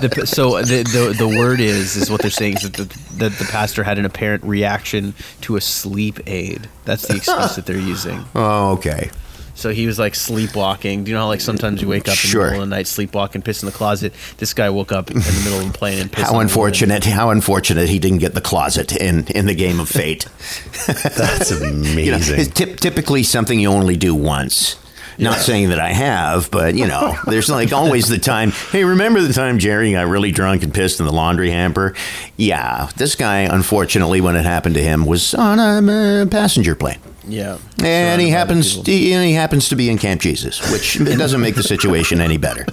the, 0.00 0.22
so 0.26 0.62
the, 0.62 0.82
the 0.82 1.14
the 1.16 1.28
word 1.38 1.60
is 1.60 1.96
is 1.96 2.10
what 2.10 2.20
they're 2.22 2.30
saying 2.30 2.56
is 2.56 2.70
that 2.70 2.74
the, 2.74 2.98
that 3.18 3.32
the 3.38 3.44
pastor 3.50 3.82
had 3.82 3.98
an 3.98 4.04
apparent 4.04 4.42
reaction 4.44 5.14
to 5.42 5.56
a 5.56 5.60
sleep 5.60 6.20
aid. 6.26 6.68
That's 6.84 7.06
the 7.06 7.16
excuse 7.16 7.56
that 7.56 7.66
they're 7.66 7.76
using. 7.78 8.24
Oh, 8.34 8.72
okay. 8.72 9.10
So 9.54 9.70
he 9.70 9.86
was 9.86 9.98
like 9.98 10.14
sleepwalking. 10.14 11.04
Do 11.04 11.10
you 11.10 11.14
know 11.16 11.22
how 11.22 11.28
like 11.28 11.40
sometimes 11.40 11.80
you 11.80 11.88
wake 11.88 12.02
up 12.08 12.12
in 12.12 12.14
Sure. 12.16 12.44
the 12.44 12.50
middle 12.50 12.62
of 12.64 12.68
the 12.68 12.76
night, 12.76 12.84
sleepwalk 12.84 13.34
and 13.34 13.42
piss 13.42 13.62
in 13.62 13.66
the 13.66 13.72
closet? 13.72 14.12
This 14.36 14.52
guy 14.52 14.68
woke 14.68 14.92
up 14.92 15.10
in 15.10 15.16
the 15.18 15.40
middle 15.44 15.60
of 15.60 15.72
the 15.72 15.78
plane 15.78 15.98
and 15.98 16.12
pissed. 16.12 16.26
How 16.26 16.32
on 16.32 16.34
a 16.34 16.38
woman. 16.38 16.46
unfortunate! 16.48 17.04
How 17.06 17.30
unfortunate 17.30 17.88
he 17.88 17.98
didn't 17.98 18.18
get 18.18 18.34
the 18.34 18.42
closet 18.42 18.94
in 18.94 19.26
in 19.28 19.46
the 19.46 19.54
game 19.54 19.80
of 19.80 19.88
fate. 19.88 20.26
That's 20.86 21.50
amazing. 21.52 21.96
You 22.04 22.10
know, 22.12 22.18
it's 22.18 22.48
typ- 22.50 22.78
typically 22.80 23.22
something 23.22 23.58
you 23.58 23.70
only 23.70 23.96
do 23.96 24.14
once. 24.14 24.76
Not 25.18 25.38
saying 25.38 25.70
that 25.70 25.80
I 25.80 25.92
have, 25.92 26.50
but 26.50 26.74
you 26.74 26.86
know, 26.86 27.16
there's 27.26 27.48
like 27.48 27.72
always 27.72 28.08
the 28.08 28.18
time. 28.18 28.50
Hey, 28.50 28.84
remember 28.84 29.20
the 29.20 29.32
time 29.32 29.58
Jerry 29.58 29.92
got 29.92 30.06
really 30.06 30.32
drunk 30.32 30.62
and 30.62 30.72
pissed 30.72 31.00
in 31.00 31.06
the 31.06 31.12
laundry 31.12 31.50
hamper? 31.50 31.94
Yeah, 32.36 32.90
this 32.96 33.14
guy, 33.14 33.40
unfortunately, 33.40 34.20
when 34.20 34.36
it 34.36 34.44
happened 34.44 34.74
to 34.74 34.82
him, 34.82 35.06
was 35.06 35.34
on 35.34 35.58
a 35.58 36.22
uh, 36.22 36.26
passenger 36.26 36.74
plane, 36.74 36.98
Yeah, 37.28 37.58
and 37.82 38.20
he 38.20 38.30
happens 38.30 38.74
he, 38.86 39.12
and 39.12 39.24
he 39.24 39.32
happens 39.32 39.68
to 39.70 39.76
be 39.76 39.90
in 39.90 39.98
Camp 39.98 40.20
Jesus, 40.20 40.60
which 40.72 40.98
doesn't 41.18 41.40
make 41.40 41.54
the 41.56 41.62
situation 41.62 42.20
any 42.20 42.36
better. 42.36 42.64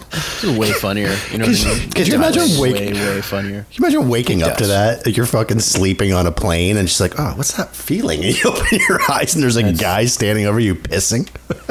Is 0.44 0.58
way 0.58 0.72
funnier. 0.72 1.16
You 1.32 1.40
know 1.40 1.48
what 1.48 1.66
I 1.66 1.80
mean? 1.80 1.90
Could 1.92 2.08
you 2.08 2.16
imagine 2.16 2.60
way, 2.60 2.94
way 2.94 3.22
funnier? 3.22 3.66
Can 3.72 3.82
you 3.84 3.86
imagine 3.88 4.10
waking 4.10 4.44
up 4.44 4.58
to 4.58 4.68
that? 4.68 5.18
You're 5.18 5.26
fucking 5.26 5.60
sleeping 5.60 6.14
on 6.14 6.28
a 6.28 6.32
plane 6.32 6.78
and 6.78 6.88
she's 6.88 7.02
like, 7.02 7.20
oh, 7.20 7.34
what's 7.36 7.58
that 7.58 7.76
feeling? 7.76 8.24
And 8.24 8.36
you 8.44 8.50
open 8.52 8.80
your 8.88 9.00
eyes 9.12 9.34
and 9.34 9.44
there's 9.44 9.56
a 9.56 9.74
guy 9.74 10.06
standing 10.06 10.46
over 10.46 10.60
you 10.60 10.76
pissing. 10.76 11.28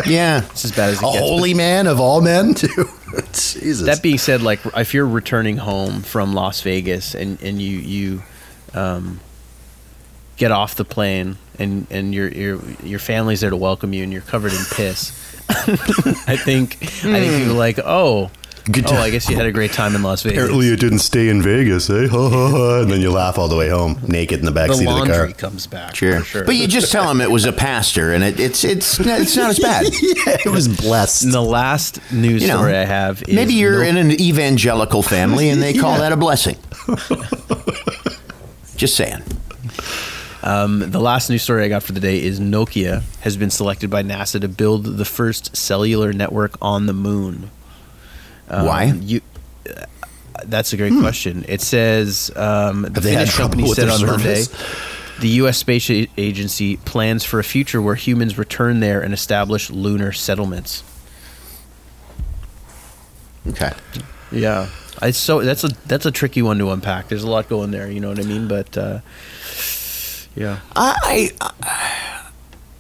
Yeah, 0.07 0.45
It's 0.51 0.65
as 0.65 0.73
bad 0.73 0.91
as 0.91 0.97
it 1.03 1.07
A 1.07 1.13
gets. 1.13 1.19
holy 1.19 1.55
man 1.55 1.87
of 1.87 2.01
all 2.01 2.21
men, 2.21 2.55
too. 2.55 2.89
Jesus. 3.33 3.87
That 3.87 4.03
being 4.03 4.19
said, 4.19 4.43
like 4.43 4.61
if 4.77 4.93
you're 4.95 5.07
returning 5.07 5.59
home 5.59 6.03
from 6.03 6.33
Las 6.35 6.63
Vegas 6.63 7.15
and 7.15 7.41
and 7.43 7.61
you 7.61 7.77
you 7.77 8.23
um, 8.75 9.21
get 10.37 10.51
off 10.51 10.75
the 10.75 10.85
plane 10.85 11.37
and 11.63 11.87
and 11.91 12.15
your 12.15 12.29
your 12.29 12.61
your 12.83 12.99
family's 12.99 13.41
there 13.41 13.51
to 13.51 13.57
welcome 13.57 13.93
you 13.93 14.03
and 14.03 14.13
you're 14.13 14.23
covered 14.23 14.53
in 14.53 14.65
piss. 14.73 15.13
I 15.49 16.37
think 16.37 16.77
I 16.83 16.87
think 16.87 17.37
people 17.39 17.53
are 17.55 17.59
like, 17.59 17.79
oh, 17.85 18.31
Good 18.71 18.87
oh. 18.87 18.95
I 18.95 19.11
guess 19.11 19.29
you 19.29 19.35
had 19.35 19.47
a 19.47 19.51
great 19.51 19.73
time 19.73 19.97
in 19.97 20.05
Las 20.05 20.23
Vegas. 20.23 20.39
Apparently, 20.39 20.67
you 20.67 20.77
didn't 20.77 21.01
stay 21.01 21.29
in 21.29 21.43
Vegas, 21.43 21.91
eh? 21.91 22.07
Ha, 22.07 22.29
ha, 22.31 22.49
ha. 22.51 22.81
And 22.83 22.91
then 22.93 23.01
you 23.01 23.11
laugh 23.11 23.37
all 23.37 23.49
the 23.49 23.57
way 23.57 23.69
home, 23.69 23.99
naked 24.07 24.39
in 24.39 24.45
the 24.47 24.53
back 24.53 24.69
the 24.69 24.75
seat 24.77 24.87
of 24.87 24.93
the 24.93 24.99
laundry 25.01 25.33
car. 25.33 25.51
comes 25.51 25.67
back. 25.67 25.97
sure. 25.97 26.23
sure. 26.23 26.45
But 26.45 26.55
you 26.55 26.69
just 26.69 26.93
tell 26.93 27.11
him 27.11 27.21
it 27.21 27.31
was 27.31 27.45
a 27.45 27.53
pastor, 27.53 28.13
and 28.13 28.23
it, 28.23 28.39
it's 28.39 28.63
it's 28.63 29.01
it's 29.01 29.37
not 29.37 29.51
as 29.51 29.59
bad. 29.59 29.87
yeah, 30.03 30.37
it 30.47 30.51
was 30.53 30.69
blessed. 30.69 31.25
And 31.25 31.33
the 31.35 31.43
last 31.43 31.99
news 32.13 32.43
You 32.43 32.49
know, 32.49 32.59
story 32.59 32.77
I 32.77 32.85
have 32.85 33.25
is 33.27 33.35
Maybe 33.35 33.55
you're 33.55 33.83
no- 33.83 33.89
in 33.89 33.97
an 33.97 34.13
evangelical 34.21 35.03
family 35.03 35.49
and 35.49 35.61
they 35.61 35.75
call 35.75 35.93
Yeah. 35.99 35.99
that 35.99 36.13
a 36.13 36.17
blessing. 36.17 36.57
Just 38.77 38.95
saying. 38.97 39.23
Um, 40.43 40.81
the 40.91 41.01
last 41.01 41.31
news 41.31 41.43
story 41.43 41.65
I 41.65 41.69
got 41.69 41.83
for 41.83 41.93
the 41.93 42.01
day 42.01 42.21
is 42.23 42.41
Nokia 42.41 43.03
has 43.21 43.37
been 43.37 43.51
selected 43.51 43.91
by 43.91 44.03
NASA 44.03 44.41
to 44.41 44.49
build 44.49 44.85
the 44.85 45.05
first 45.05 45.57
cellular 45.57 46.13
network 46.13 46.57
on 46.61 46.87
the 46.87 46.93
moon. 46.93 47.51
Um, 48.49 48.67
Why? 48.67 48.85
You, 48.87 49.21
uh, 49.69 49.85
that's 50.45 50.73
a 50.73 50.77
great 50.77 50.95
question. 51.01 51.45
It 51.49 51.61
says 51.61 52.31
um, 52.35 52.83
the 52.83 53.01
Hmm. 53.01 53.07
Finnish 53.07 53.37
company 53.37 53.73
said 53.73 53.89
on 53.89 54.05
Monday 54.05 54.45
the 55.21 55.29
U.S. 55.29 55.59
Space 55.59 55.89
Agency 56.17 56.77
plans 56.79 57.23
for 57.25 57.39
a 57.39 57.45
future 57.45 57.81
where 57.81 57.95
humans 57.95 58.37
return 58.37 58.81
there 58.81 59.01
and 59.01 59.15
establish 59.15 59.71
lunar 59.71 60.11
settlements. 60.11 60.83
Okay. 63.47 63.73
Yeah, 64.33 64.69
it's 65.03 65.19
so 65.19 65.43
that's 65.43 65.63
a 65.65 65.69
that's 65.87 66.07
a 66.07 66.11
tricky 66.11 66.43
one 66.43 66.59
to 66.59 66.71
unpack. 66.71 67.09
There's 67.09 67.23
a 67.25 67.31
lot 67.31 67.49
going 67.49 67.71
there. 67.71 67.91
You 67.91 68.01
know 68.01 68.09
what 68.09 68.19
I 68.19 68.23
mean? 68.23 68.49
But 68.49 68.77
uh, 68.79 69.01
yeah, 70.35 70.61
I, 70.75 71.31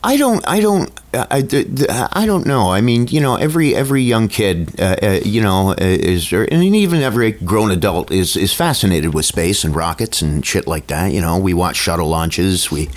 I, 0.02 0.16
don't, 0.16 0.46
I 0.48 0.60
don't, 0.60 1.00
I, 1.14 2.08
I, 2.12 2.26
don't 2.26 2.46
know. 2.46 2.72
I 2.72 2.80
mean, 2.80 3.08
you 3.08 3.20
know, 3.20 3.36
every 3.36 3.74
every 3.74 4.02
young 4.02 4.28
kid, 4.28 4.80
uh, 4.80 4.96
uh, 5.02 5.20
you 5.24 5.42
know, 5.42 5.70
uh, 5.70 5.76
is, 5.78 6.32
or, 6.32 6.44
and 6.44 6.62
even 6.62 7.02
every 7.02 7.32
grown 7.32 7.70
adult 7.70 8.10
is 8.10 8.36
is 8.36 8.54
fascinated 8.54 9.14
with 9.14 9.26
space 9.26 9.64
and 9.64 9.76
rockets 9.76 10.22
and 10.22 10.44
shit 10.44 10.66
like 10.66 10.86
that. 10.86 11.12
You 11.12 11.20
know, 11.20 11.38
we 11.38 11.54
watch 11.54 11.76
shuttle 11.76 12.08
launches, 12.08 12.70
we. 12.70 12.88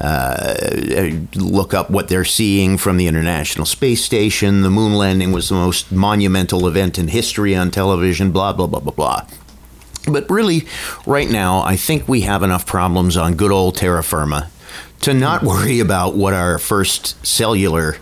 Uh, 0.00 1.10
look 1.34 1.74
up 1.74 1.90
what 1.90 2.06
they're 2.06 2.24
seeing 2.24 2.78
from 2.78 2.98
the 2.98 3.08
International 3.08 3.66
Space 3.66 4.04
Station. 4.04 4.62
The 4.62 4.70
moon 4.70 4.94
landing 4.94 5.32
was 5.32 5.48
the 5.48 5.56
most 5.56 5.90
monumental 5.90 6.68
event 6.68 7.00
in 7.00 7.08
history 7.08 7.56
on 7.56 7.72
television, 7.72 8.30
blah, 8.30 8.52
blah, 8.52 8.68
blah, 8.68 8.78
blah, 8.78 8.92
blah. 8.92 9.26
But 10.12 10.28
really, 10.30 10.66
right 11.06 11.28
now, 11.28 11.62
I 11.62 11.76
think 11.76 12.08
we 12.08 12.22
have 12.22 12.42
enough 12.42 12.66
problems 12.66 13.16
on 13.16 13.34
good 13.34 13.52
old 13.52 13.76
terra 13.76 14.02
firma 14.02 14.50
to 15.00 15.14
not 15.14 15.42
worry 15.42 15.80
about 15.80 16.16
what 16.16 16.34
our 16.34 16.58
first 16.58 17.24
cellular 17.26 17.96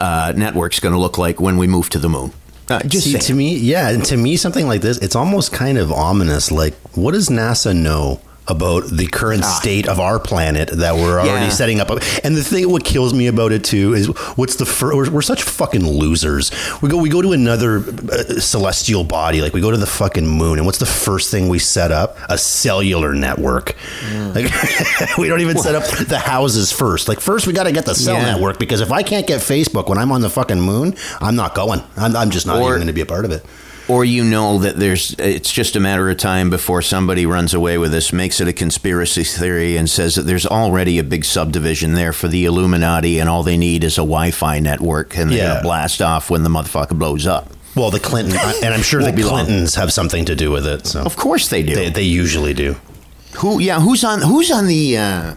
uh, 0.00 0.32
network's 0.36 0.80
going 0.80 0.92
to 0.94 1.00
look 1.00 1.18
like 1.18 1.40
when 1.40 1.56
we 1.56 1.66
move 1.66 1.90
to 1.90 1.98
the 1.98 2.08
moon. 2.08 2.32
Uh, 2.68 2.80
just 2.80 3.04
See, 3.04 3.18
to 3.18 3.34
me, 3.34 3.56
yeah, 3.56 3.90
and 3.90 4.04
to 4.06 4.16
me, 4.16 4.36
something 4.36 4.66
like 4.66 4.80
this, 4.80 4.98
it's 4.98 5.14
almost 5.14 5.52
kind 5.52 5.78
of 5.78 5.92
ominous. 5.92 6.50
Like, 6.50 6.74
what 6.96 7.12
does 7.12 7.28
NASA 7.28 7.76
know 7.76 8.20
about 8.48 8.84
the 8.90 9.06
current 9.06 9.44
state 9.44 9.88
of 9.88 9.98
our 9.98 10.18
planet 10.18 10.68
that 10.72 10.94
we're 10.94 11.18
already 11.20 11.28
Ah. 11.30 11.44
Yeah. 11.44 11.48
setting 11.48 11.80
up? 11.80 11.90
And 12.24 12.36
the 12.36 12.44
thing, 12.44 12.68
what 12.70 12.84
kills 12.84 13.12
me 13.12 13.26
about 13.26 13.52
it 13.52 13.64
too, 13.64 13.94
is 13.94 14.06
what's 14.36 14.56
the 14.56 14.66
fir- 14.66 14.94
we're, 14.94 15.10
we're 15.10 15.22
such 15.22 15.42
fucking 15.42 15.86
losers. 15.86 16.50
We 16.80 16.88
go, 16.88 16.96
we 16.98 17.08
go 17.08 17.22
to 17.22 17.32
another 17.32 17.78
uh, 17.78 18.40
celestial 18.40 19.04
body, 19.04 19.42
like 19.42 19.52
we 19.52 19.60
go 19.60 19.70
to 19.70 19.76
the 19.76 19.86
fucking 19.86 20.26
moon, 20.26 20.58
and 20.58 20.66
what's 20.66 20.78
the 20.78 20.86
first 20.86 21.30
thing 21.30 21.48
we 21.48 21.58
set 21.58 21.90
up? 21.90 22.16
A 22.28 22.38
cellular 22.38 23.14
network. 23.14 23.74
Like, 24.34 24.50
we 25.18 25.28
don't 25.28 25.40
even 25.40 25.58
set 25.58 25.74
up 25.74 25.84
the 26.06 26.18
houses 26.18 26.70
first. 26.72 27.08
Like, 27.08 27.20
first 27.20 27.46
we 27.46 27.52
got 27.52 27.64
to 27.64 27.72
get 27.72 27.84
the 27.86 27.94
cell 27.94 28.16
Yeah. 28.16 28.32
network 28.34 28.58
because 28.58 28.80
if 28.80 28.92
I 28.92 29.02
can't 29.02 29.26
get 29.26 29.40
Facebook 29.40 29.88
when 29.88 29.98
I'm 29.98 30.12
on 30.12 30.20
the 30.20 30.30
fucking 30.30 30.60
moon, 30.60 30.94
I'm 31.20 31.36
not 31.36 31.54
going. 31.54 31.82
I'm, 31.96 32.14
I'm 32.16 32.30
just 32.30 32.46
not 32.46 32.56
Or- 32.58 32.68
even 32.68 32.76
going 32.78 32.86
to 32.88 32.92
be 32.92 33.00
a 33.00 33.06
part 33.06 33.24
of 33.24 33.32
it. 33.32 33.44
Or 33.88 34.04
you 34.04 34.24
know 34.24 34.58
that 34.58 34.76
there's 34.76 35.14
it's 35.18 35.52
just 35.52 35.76
a 35.76 35.80
matter 35.80 36.10
of 36.10 36.16
time 36.16 36.50
before 36.50 36.82
somebody 36.82 37.24
runs 37.26 37.54
away 37.54 37.78
with 37.78 37.92
this 37.92 38.12
makes 38.12 38.40
it 38.40 38.48
a 38.48 38.52
conspiracy 38.52 39.22
theory 39.24 39.76
and 39.76 39.88
says 39.88 40.14
that 40.16 40.22
there's 40.22 40.46
already 40.46 40.98
a 40.98 41.04
big 41.04 41.24
subdivision 41.24 41.94
there 41.94 42.12
for 42.12 42.28
the 42.28 42.44
illuminati 42.44 43.18
and 43.20 43.28
all 43.28 43.42
they 43.42 43.56
need 43.56 43.84
is 43.84 43.94
a 43.94 44.02
wi-fi 44.02 44.58
network 44.58 45.16
and 45.16 45.30
they're 45.30 45.38
Yeah. 45.38 45.48
gonna 45.54 45.62
blast 45.62 46.02
off 46.02 46.30
when 46.30 46.42
the 46.42 46.50
motherfucker 46.50 46.98
blows 46.98 47.26
up 47.26 47.50
Well, 47.76 47.90
the 47.90 48.00
Clinton, 48.00 48.36
and 48.64 48.72
I'm 48.74 48.82
sure 48.82 49.00
the 49.02 49.10
Won't 49.12 49.18
long. 49.24 49.44
Clintons 49.44 49.74
have 49.76 49.92
something 49.92 50.24
to 50.24 50.34
do 50.34 50.50
with 50.50 50.66
it. 50.66 50.86
So 50.86 51.02
of 51.02 51.16
course 51.16 51.48
they 51.48 51.62
do 51.62 51.74
they, 51.74 51.90
they 51.90 52.02
usually 52.02 52.54
do. 52.54 52.76
who 53.36 53.60
yeah 53.60 53.80
who's 53.80 54.02
on 54.02 54.20
who's 54.22 54.50
on 54.50 54.66
the 54.66 54.96
uh 54.98 55.34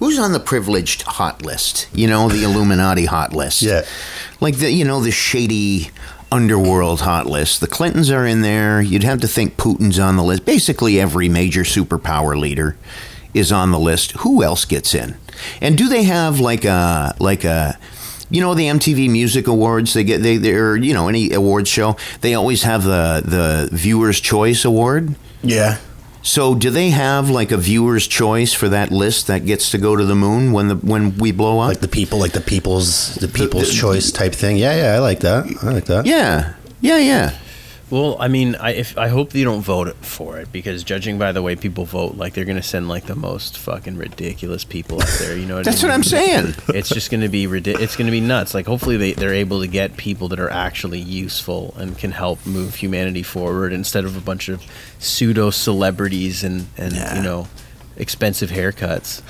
Who's 0.00 0.18
on 0.18 0.32
the 0.32 0.40
privileged 0.40 1.02
hot 1.02 1.42
list? 1.46 1.86
You 1.94 2.08
know, 2.08 2.28
the 2.28 2.42
Illuminati 2.42 3.04
hot 3.06 3.32
list. 3.32 3.62
Yeah. 3.62 3.82
Like 4.40 4.58
the 4.58 4.70
you 4.70 4.84
know, 4.84 5.00
the 5.00 5.12
shady 5.12 5.90
underworld 6.34 7.02
hot 7.02 7.26
list. 7.26 7.60
The 7.60 7.68
Clintons 7.68 8.10
are 8.10 8.26
in 8.26 8.42
there. 8.42 8.82
You'd 8.82 9.04
have 9.04 9.20
to 9.20 9.28
think 9.28 9.56
Putin's 9.56 10.00
on 10.00 10.16
the 10.16 10.24
list. 10.24 10.44
Basically 10.44 10.98
every 10.98 11.28
major 11.28 11.62
superpower 11.62 12.36
leader 12.36 12.76
is 13.32 13.52
on 13.52 13.70
the 13.70 13.78
list. 13.78 14.12
Who 14.18 14.42
else 14.42 14.64
gets 14.64 14.96
in? 14.96 15.14
And 15.60 15.78
do 15.78 15.88
they 15.88 16.02
have 16.02 16.40
like 16.40 16.64
a 16.64 17.14
like 17.20 17.44
a 17.44 17.78
you 18.30 18.40
know 18.40 18.54
the 18.54 18.64
MTV 18.64 19.08
Music 19.10 19.46
Awards? 19.46 19.94
They 19.94 20.02
get 20.02 20.22
they 20.22 20.36
they're 20.36 20.76
you 20.76 20.92
know 20.92 21.06
any 21.06 21.32
awards 21.32 21.70
show. 21.70 21.96
They 22.20 22.34
always 22.34 22.64
have 22.64 22.82
the 22.82 23.22
the 23.24 23.68
Viewers 23.72 24.18
Choice 24.18 24.64
Award. 24.64 25.14
Yeah. 25.40 25.78
So 26.24 26.54
do 26.54 26.70
they 26.70 26.88
have 26.88 27.28
like 27.28 27.52
a 27.52 27.58
viewer's 27.58 28.06
choice 28.08 28.54
for 28.54 28.70
that 28.70 28.90
list 28.90 29.26
that 29.26 29.44
gets 29.44 29.70
to 29.72 29.78
go 29.78 29.94
to 29.94 30.04
the 30.06 30.14
moon 30.14 30.52
when 30.52 30.68
the 30.68 30.76
when 30.76 31.18
we 31.18 31.32
blow 31.32 31.60
up? 31.60 31.68
Like 31.68 31.80
the 31.80 31.88
people, 31.88 32.18
like 32.18 32.32
the 32.32 32.40
people's, 32.40 33.14
the 33.16 33.28
people's 33.28 33.72
choice 33.72 34.10
type 34.10 34.32
thing. 34.34 34.56
Yeah, 34.56 34.74
yeah, 34.74 34.94
I 34.94 34.98
like 35.00 35.20
that. 35.20 35.44
I 35.62 35.70
like 35.70 35.84
that. 35.84 36.06
yeah, 36.06 36.54
yeah, 36.80 36.96
yeah. 36.98 37.38
Well, 37.94 38.16
I 38.18 38.26
mean, 38.26 38.56
I 38.56 38.72
if 38.72 38.98
I 38.98 39.06
hope 39.06 39.36
you 39.36 39.44
don't 39.44 39.60
vote 39.60 39.94
for 40.04 40.40
it 40.40 40.50
because 40.50 40.82
judging 40.82 41.16
by 41.16 41.30
the 41.30 41.42
way 41.42 41.54
people 41.54 41.84
vote, 41.84 42.16
like 42.16 42.34
they're 42.34 42.44
gonna 42.44 42.60
send 42.60 42.88
like 42.88 43.06
the 43.06 43.14
most 43.14 43.56
fucking 43.56 43.96
ridiculous 43.96 44.64
people 44.64 45.00
out 45.00 45.08
there. 45.20 45.36
You 45.36 45.46
know, 45.46 45.54
what 45.54 45.68
I 45.68 45.70
That's 45.70 45.80
what? 45.80 45.92
I'm 45.92 46.02
saying. 46.02 46.54
It's 46.70 46.88
just 46.88 47.12
gonna 47.12 47.28
be 47.28 47.46
ridi- 47.46 47.76
It's 47.80 47.94
gonna 47.94 48.10
be 48.10 48.20
nuts. 48.20 48.52
Like 48.52 48.66
hopefully 48.66 48.96
they 48.96 49.12
they're 49.12 49.32
able 49.32 49.60
to 49.60 49.68
get 49.68 49.96
people 49.96 50.26
that 50.30 50.40
are 50.40 50.50
actually 50.50 50.98
useful 50.98 51.72
and 51.76 51.96
can 51.96 52.10
help 52.10 52.44
move 52.44 52.74
humanity 52.74 53.22
forward 53.22 53.72
instead 53.72 54.04
of 54.04 54.16
a 54.16 54.20
bunch 54.20 54.48
of 54.48 54.60
pseudo 54.98 55.50
celebrities 55.50 56.42
and 56.42 56.66
and 56.76 56.94
you 56.94 57.22
know 57.22 57.46
expensive 57.96 58.50
haircuts. 58.50 59.22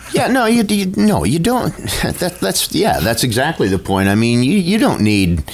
Yeah, 0.10 0.28
no, 0.28 0.46
you, 0.46 0.62
you 0.62 0.86
no, 0.96 1.24
you 1.24 1.38
don't. 1.38 1.74
That, 2.02 2.38
that's 2.40 2.74
yeah, 2.74 2.98
that's 3.00 3.24
exactly 3.24 3.68
the 3.68 3.78
point. 3.78 4.08
I 4.08 4.14
mean, 4.14 4.42
you 4.42 4.56
you 4.56 4.78
don't 4.78 5.02
need 5.02 5.44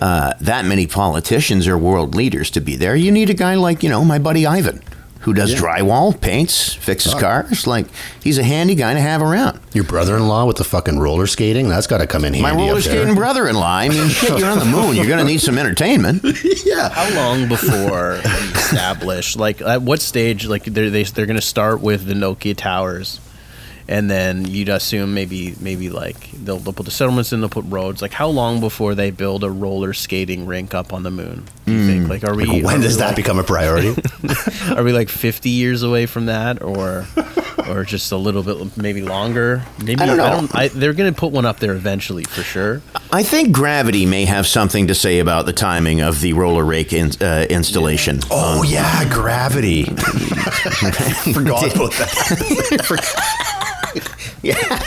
uh, 0.00 0.34
that 0.40 0.64
many 0.64 0.86
politicians 0.86 1.66
or 1.66 1.76
world 1.78 2.14
leaders 2.14 2.50
to 2.50 2.60
be 2.60 2.76
there. 2.76 2.96
You 2.96 3.10
need 3.10 3.30
a 3.30 3.34
guy 3.34 3.54
like 3.54 3.82
you 3.82 3.88
know 3.88 4.04
my 4.04 4.18
buddy 4.18 4.46
Ivan, 4.46 4.82
who 5.20 5.32
does 5.34 5.54
drywall, 5.54 6.18
paints, 6.20 6.74
fixes 6.74 7.14
cars. 7.14 7.66
Like 7.66 7.86
he's 8.22 8.38
a 8.38 8.42
handy 8.44 8.74
guy 8.74 8.94
to 8.94 9.00
have 9.00 9.22
around. 9.22 9.60
Your 9.72 9.84
brother-in-law 9.84 10.46
with 10.46 10.56
the 10.56 10.64
fucking 10.64 10.98
roller 10.98 11.26
skating, 11.26 11.68
that's 11.68 11.86
got 11.86 11.98
to 11.98 12.06
come 12.06 12.24
in 12.24 12.34
handy. 12.34 12.42
My 12.42 12.54
roller 12.54 12.80
skating 12.80 13.14
brother-in-law. 13.14 13.76
I 13.76 13.88
mean, 13.88 14.08
shit, 14.08 14.38
you're 14.38 14.50
on 14.50 14.58
the 14.58 14.64
moon. 14.64 14.96
You're 14.96 15.08
gonna 15.08 15.24
need 15.24 15.40
some 15.40 15.58
entertainment. 15.58 16.22
yeah. 16.64 16.88
How 16.90 17.14
long 17.14 17.48
before 17.48 18.20
we 18.24 18.30
establish? 18.54 19.36
Like, 19.36 19.60
at 19.62 19.82
what 19.82 20.00
stage? 20.00 20.46
Like, 20.46 20.64
they're 20.64 20.90
they, 20.90 21.02
they're 21.04 21.26
going 21.26 21.36
to 21.36 21.42
start 21.42 21.80
with 21.80 22.06
the 22.06 22.14
Nokia 22.14 22.56
towers, 22.56 23.20
and 23.88 24.10
then 24.10 24.46
you'd 24.46 24.68
assume 24.68 25.14
maybe 25.14 25.54
maybe 25.60 25.90
like 25.90 26.30
they'll, 26.32 26.58
they'll 26.58 26.72
put 26.72 26.86
the 26.86 26.92
settlements 26.92 27.32
in, 27.32 27.40
they'll 27.40 27.48
put 27.48 27.64
roads. 27.68 28.02
Like, 28.02 28.12
how 28.12 28.28
long 28.28 28.60
before 28.60 28.94
they 28.94 29.10
build 29.10 29.44
a 29.44 29.50
roller 29.50 29.92
skating 29.92 30.46
rink 30.46 30.74
up 30.74 30.92
on 30.92 31.02
the 31.02 31.10
moon? 31.10 31.44
Do 31.64 31.72
you 31.72 31.86
think? 31.86 32.08
Like, 32.08 32.24
are 32.24 32.34
we? 32.34 32.44
Hmm. 32.44 32.64
When 32.64 32.78
are 32.78 32.82
does 32.82 32.96
we 32.96 33.00
that 33.00 33.06
like, 33.08 33.16
become 33.16 33.38
a 33.38 33.44
priority? 33.44 33.94
Are 34.76 34.82
we 34.82 34.92
like 34.92 35.08
fifty 35.08 35.50
years 35.50 35.82
away 35.82 36.06
from 36.06 36.26
that, 36.26 36.62
or 36.62 37.06
or 37.68 37.84
just 37.84 38.12
a 38.12 38.16
little 38.16 38.42
bit, 38.42 38.76
maybe 38.76 39.02
longer? 39.02 39.62
Maybe 39.82 40.00
I 40.00 40.06
don't 40.06 40.16
know. 40.16 40.48
I 40.52 40.68
they're 40.68 40.92
going 40.92 41.12
to 41.12 41.18
put 41.18 41.32
one 41.32 41.44
up 41.46 41.58
there 41.58 41.74
eventually 41.74 42.24
for 42.24 42.42
sure. 42.42 42.82
I 43.12 43.22
think 43.22 43.52
gravity 43.52 44.06
may 44.06 44.24
have 44.24 44.46
something 44.46 44.88
to 44.88 44.94
say 44.94 45.18
about 45.20 45.46
the 45.46 45.52
timing 45.52 46.00
of 46.00 46.20
the 46.20 46.32
roller 46.32 46.64
rake 46.64 46.92
in, 46.92 47.10
uh, 47.20 47.46
installation. 47.48 48.20
oh 48.30 48.62
yeah, 48.64 49.08
gravity. 49.08 49.84
Forgot 51.34 51.74
about 51.74 51.92
that. 51.92 53.42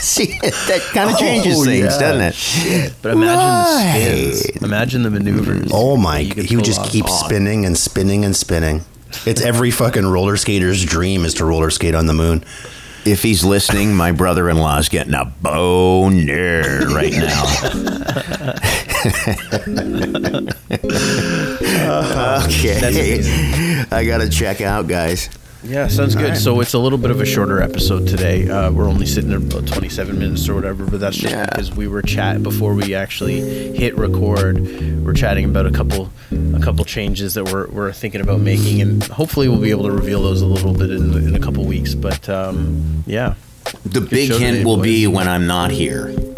see, 0.04 0.38
that 0.42 0.80
kind 0.94 1.10
of 1.10 1.18
changes 1.18 1.58
Oh, 1.58 1.64
things, 1.64 1.84
yeah. 1.84 1.98
doesn't 1.98 2.72
it? 2.72 2.94
But 3.02 3.12
imagine 3.12 3.38
Right. 3.38 4.28
the 4.28 4.32
spins. 4.34 4.62
Imagine 4.64 5.02
the 5.02 5.10
maneuvers. 5.10 5.70
Oh 5.72 5.96
my! 5.96 6.20
you 6.20 6.42
He 6.42 6.56
would 6.56 6.64
just 6.64 6.80
off. 6.80 6.90
keep 6.90 7.08
spinning 7.08 7.66
and 7.66 7.76
spinning 7.76 8.24
and 8.24 8.34
spinning. 8.34 8.82
It's 9.26 9.42
every 9.42 9.70
fucking 9.70 10.06
roller 10.06 10.36
skater's 10.36 10.84
dream 10.84 11.24
is 11.24 11.34
to 11.34 11.44
roller 11.44 11.70
skate 11.70 11.94
on 11.94 12.06
the 12.06 12.14
moon. 12.14 12.44
If 13.04 13.22
he's 13.22 13.44
listening, 13.44 13.94
my 13.96 14.12
brother-in-law 14.12 14.78
is 14.78 14.88
getting 14.90 15.14
a 15.14 15.24
boner 15.24 16.80
right 16.94 17.12
now. 17.12 18.56
okay, 22.46 23.86
I 23.90 24.04
gotta 24.06 24.28
check 24.28 24.60
out, 24.60 24.86
guys. 24.86 25.28
Yeah, 25.62 25.88
sounds 25.88 26.14
good. 26.14 26.38
So 26.38 26.60
it's 26.60 26.72
a 26.72 26.78
little 26.78 26.98
bit 26.98 27.10
of 27.10 27.20
a 27.20 27.26
shorter 27.26 27.60
episode 27.60 28.08
today. 28.08 28.48
Uh, 28.48 28.70
we're 28.72 28.88
only 28.88 29.04
sitting 29.04 29.28
there 29.28 29.38
about 29.38 29.66
27 29.66 30.18
minutes 30.18 30.48
or 30.48 30.54
whatever, 30.54 30.86
but 30.86 31.00
that's 31.00 31.16
just 31.18 31.34
Yeah. 31.34 31.44
because 31.44 31.70
we 31.74 31.86
were 31.86 32.00
chat 32.00 32.42
before 32.42 32.72
we 32.74 32.94
actually 32.94 33.74
hit 33.76 33.94
record. 33.98 34.58
We're 35.04 35.12
chatting 35.12 35.44
about 35.44 35.66
a 35.66 35.70
couple 35.70 36.10
a 36.54 36.60
couple 36.60 36.84
changes 36.86 37.34
that 37.34 37.44
we're, 37.44 37.66
we're 37.68 37.92
thinking 37.92 38.20
about 38.22 38.40
making, 38.40 38.80
and 38.80 39.02
hopefully 39.04 39.48
we'll 39.48 39.60
be 39.60 39.70
able 39.70 39.84
to 39.84 39.92
reveal 39.92 40.22
those 40.22 40.40
a 40.40 40.46
little 40.46 40.72
bit 40.72 40.90
in, 40.90 41.12
in 41.14 41.34
a 41.34 41.40
couple 41.40 41.64
weeks. 41.66 41.94
But 41.94 42.26
um, 42.28 43.04
yeah, 43.06 43.34
The 43.84 44.00
big 44.00 44.30
hint 44.30 44.40
today, 44.40 44.64
will 44.64 44.76
boys. 44.76 44.84
be 44.84 45.06
when 45.08 45.28
I'm 45.28 45.46
not 45.46 45.70
here. 45.70 46.06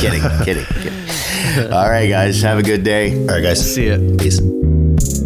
kidding, 0.00 0.22
kidding, 0.44 0.64
kidding. 0.66 1.72
All 1.72 1.88
right, 1.88 2.08
guys, 2.08 2.42
have 2.42 2.58
a 2.58 2.62
good 2.62 2.82
day. 2.84 3.18
All 3.20 3.26
right, 3.28 3.42
guys. 3.42 3.74
see 3.74 3.88
ya. 3.88 3.96
Peace. 4.18 4.40